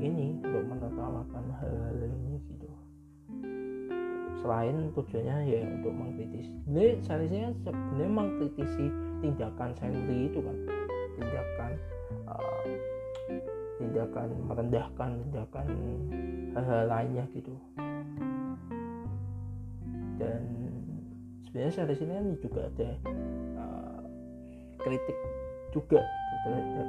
ini 0.00 0.40
untuk 0.40 0.64
menertawakan 0.64 1.44
hal-hal 1.60 1.98
ini 2.08 2.40
gitu 2.48 2.61
selain 4.42 4.90
tujuannya 4.98 5.36
ya 5.46 5.62
untuk 5.70 5.94
mengkritisi 5.94 6.50
ini 6.66 6.98
seharusnya 6.98 7.54
sebenarnya 7.62 8.10
mengkritisi 8.10 8.86
tindakan 9.22 9.70
Sentri 9.78 10.26
itu 10.26 10.42
kan. 10.42 10.56
Tindakan 11.14 11.72
uh, 12.26 12.66
tindakan 13.78 14.28
merendahkan 14.50 15.10
tindakan 15.22 15.66
hal-hal 16.58 16.82
lainnya 16.90 17.24
gitu. 17.30 17.54
Dan 20.18 20.42
sebenarnya 21.46 21.94
ini 22.02 22.12
kan 22.14 22.26
juga 22.42 22.60
ada 22.66 22.90
uh, 23.58 24.00
kritik 24.82 25.18
juga 25.70 26.00
gitu, 26.02 26.36
terhadap 26.46 26.88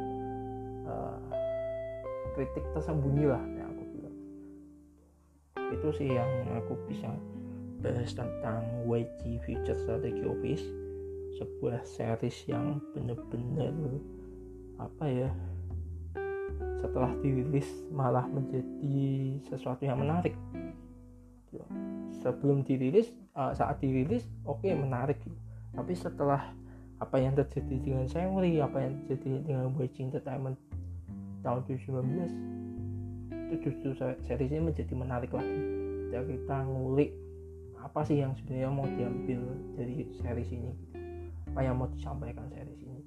uh, 0.90 1.18
kritik 2.34 2.66
tersembunyi 2.74 3.26
lah 3.30 3.44
yang 3.54 3.70
aku 3.74 3.84
bilang. 3.94 4.18
Itu 5.74 5.88
sih 5.94 6.10
yang 6.10 6.30
aku 6.58 6.74
bisa 6.90 7.10
bahas 7.84 8.16
tentang 8.16 8.64
YG 8.88 9.44
Future 9.44 9.76
Strategy 9.76 10.24
Office 10.24 10.64
sebuah 11.36 11.84
series 11.84 12.48
yang 12.48 12.80
benar-benar 12.96 13.76
apa 14.80 15.06
ya 15.12 15.30
setelah 16.80 17.12
dirilis 17.20 17.68
malah 17.92 18.24
menjadi 18.28 19.00
sesuatu 19.52 19.84
yang 19.84 20.00
menarik. 20.00 20.36
Sebelum 22.24 22.64
dirilis 22.64 23.12
uh, 23.36 23.52
saat 23.52 23.84
dirilis 23.84 24.24
oke 24.48 24.64
okay, 24.64 24.74
menarik 24.74 25.20
tapi 25.76 25.94
setelah 25.94 26.56
apa 27.04 27.20
yang 27.20 27.36
terjadi 27.36 27.76
dengan 27.84 28.08
Sengri 28.08 28.64
apa 28.64 28.80
yang 28.80 28.96
terjadi 29.04 29.44
dengan 29.44 29.76
YG 29.76 30.08
Entertainment 30.08 30.56
tahun 31.44 31.68
2019 31.68 32.64
itu 33.54 33.70
justru 33.70 33.92
series 34.24 34.50
ini 34.50 34.72
menjadi 34.72 34.94
menarik 34.98 35.30
lagi. 35.30 35.62
Kita 36.14 36.66
ngulik 36.66 37.23
apa 37.84 38.00
sih 38.08 38.24
yang 38.24 38.32
sebenarnya 38.40 38.72
mau 38.72 38.88
diambil 38.88 39.44
dari 39.76 40.08
series 40.16 40.50
ini 40.56 40.72
apa 41.52 41.60
yang 41.62 41.76
mau 41.78 41.92
disampaikan 41.92 42.48
series 42.50 42.82
ini 42.82 43.02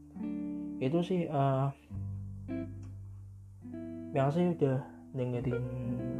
itu 0.78 0.98
sih 1.00 1.20
uh, 1.32 1.72
yang 4.12 4.28
saya 4.32 4.52
udah 4.56 4.78
dengerin 5.16 5.64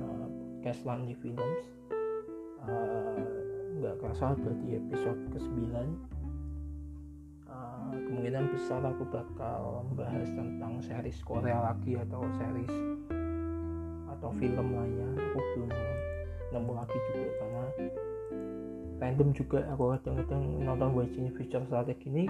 uh, 0.01 0.29
podcast 0.67 0.85
Landi 0.85 1.17
Films. 1.17 1.65
Nggak 3.81 3.95
uh, 3.95 3.99
kerasa 4.03 4.37
di 4.37 4.77
episode 4.77 5.21
ke-9 5.33 5.73
uh, 7.49 7.89
kemungkinan 7.95 8.53
besar 8.53 8.85
aku 8.85 9.07
bakal 9.09 9.87
membahas 9.89 10.29
tentang 10.29 10.83
series 10.85 11.21
Korea 11.25 11.73
lagi 11.73 11.97
atau 11.97 12.21
series 12.37 12.75
atau 14.13 14.29
film 14.37 14.67
lainnya. 14.77 15.09
Aku 15.17 15.39
belum 15.57 15.73
nemu 16.53 16.73
lagi 16.77 16.97
juga 17.13 17.29
karena 17.41 17.65
random 18.99 19.33
juga. 19.37 19.65
Aku 19.75 19.97
kadang-kadang 19.97 20.43
nonton 20.65 20.89
WC 20.97 21.17
Future 21.37 21.65
Strategy 21.69 22.07
ini 22.09 22.25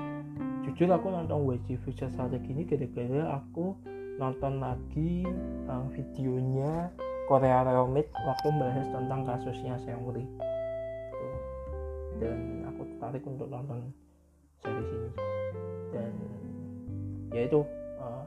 jujur 0.66 0.90
aku 0.90 1.08
nonton 1.14 1.46
WC 1.46 1.78
Future 1.86 2.10
Strategy 2.10 2.50
ini 2.50 2.62
gara-gara 2.66 3.38
aku 3.38 3.78
nonton 4.16 4.58
lagi 4.58 5.22
uh, 5.70 5.86
videonya 5.94 6.90
Korea 7.30 7.62
Realmit 7.62 8.10
waktu 8.26 8.46
membahas 8.50 8.88
tentang 8.90 9.20
kasusnya 9.26 9.78
Seungri 9.82 10.26
dan 12.20 12.64
aku 12.64 12.88
tertarik 12.96 13.22
untuk 13.28 13.48
nonton 13.52 13.92
series 14.64 14.90
ini. 14.90 15.10
Dan 15.92 16.12
yaitu 17.32 17.60
uh, 18.00 18.24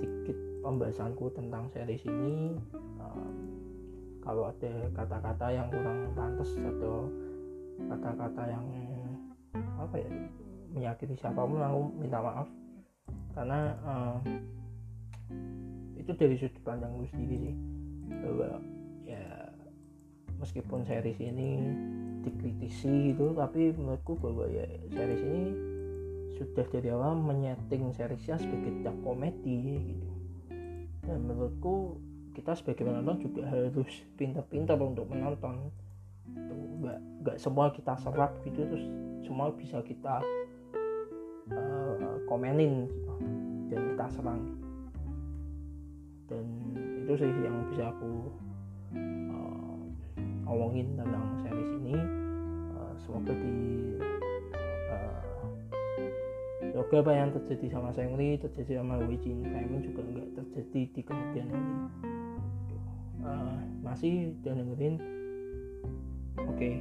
sedikit 0.00 0.36
pembahasanku 0.64 1.28
tentang 1.36 1.68
series 1.72 2.04
ini. 2.08 2.56
Uh, 3.00 3.28
kalau 4.24 4.48
ada 4.48 4.72
kata-kata 4.96 5.46
yang 5.52 5.68
kurang 5.68 6.08
pantas 6.16 6.50
atau 6.56 7.12
kata-kata 7.92 8.42
yang 8.48 8.66
apa 9.76 10.00
ya 10.00 10.10
menyakiti 10.74 11.14
siapa 11.14 11.44
pun 11.44 11.60
aku 11.60 11.80
minta 12.00 12.18
maaf. 12.18 12.48
Karena 13.36 13.60
uh, 13.84 14.18
itu 16.00 16.10
dari 16.16 16.34
sudut 16.40 16.58
pandangku 16.64 17.04
sendiri 17.12 17.52
sih. 17.52 17.56
Bahwa 18.24 18.58
ya 19.04 19.24
meskipun 20.40 20.88
series 20.88 21.20
ini 21.20 21.48
dikritisi 22.24 23.12
gitu 23.12 23.36
tapi 23.36 23.76
menurutku 23.76 24.16
bahwa 24.16 24.48
ya 24.48 24.64
series 24.88 25.22
ini 25.22 25.44
sudah 26.34 26.66
dari 26.72 26.88
awal 26.90 27.14
menyeting 27.14 27.92
seriesnya 27.94 28.40
sebagai 28.40 28.88
komedi 29.04 29.92
gitu. 29.92 30.10
Dan 31.04 31.28
menurutku 31.28 32.00
kita 32.34 32.52
sebagai 32.58 32.82
penonton 32.82 33.22
juga 33.22 33.46
harus 33.46 34.02
pintar-pintar 34.18 34.76
untuk 34.82 35.06
menonton. 35.06 35.70
Itu 36.34 36.54
nggak 36.82 36.98
nggak 37.22 37.36
semua 37.38 37.70
kita 37.70 37.94
serap 38.02 38.34
gitu 38.42 38.66
terus 38.66 38.84
semua 39.22 39.54
bisa 39.54 39.80
kita 39.86 40.20
uh, 41.54 42.18
komenin 42.26 42.90
gitu, 42.90 43.14
dan 43.70 43.80
kita 43.94 44.06
serang. 44.12 44.42
Dan 46.26 46.44
itu 47.06 47.12
sih 47.20 47.30
yang 47.44 47.56
bisa 47.70 47.94
aku 47.94 48.32
uh, 49.30 49.80
omongin 50.50 50.98
tentang 50.98 51.38
series 51.40 51.70
ini. 51.80 51.96
Uh, 52.74 52.92
semoga 52.98 53.32
di 53.32 53.54
uh, 54.90 55.46
semoga 56.72 56.96
apa 57.04 57.12
yang 57.14 57.30
terjadi 57.30 57.66
sama 57.78 57.94
Sengri 57.94 58.40
terjadi 58.42 58.82
sama 58.82 58.98
Wijin 59.04 59.46
Simon 59.46 59.80
juga 59.84 60.02
nggak 60.02 60.28
terjadi 60.34 60.80
di 60.90 61.00
kemudian 61.04 61.46
hari 61.52 61.72
Eh, 63.24 63.56
masih 63.80 64.36
dan 64.44 64.60
dengerin 64.60 65.00
oke 66.36 66.52
okay. 66.60 66.76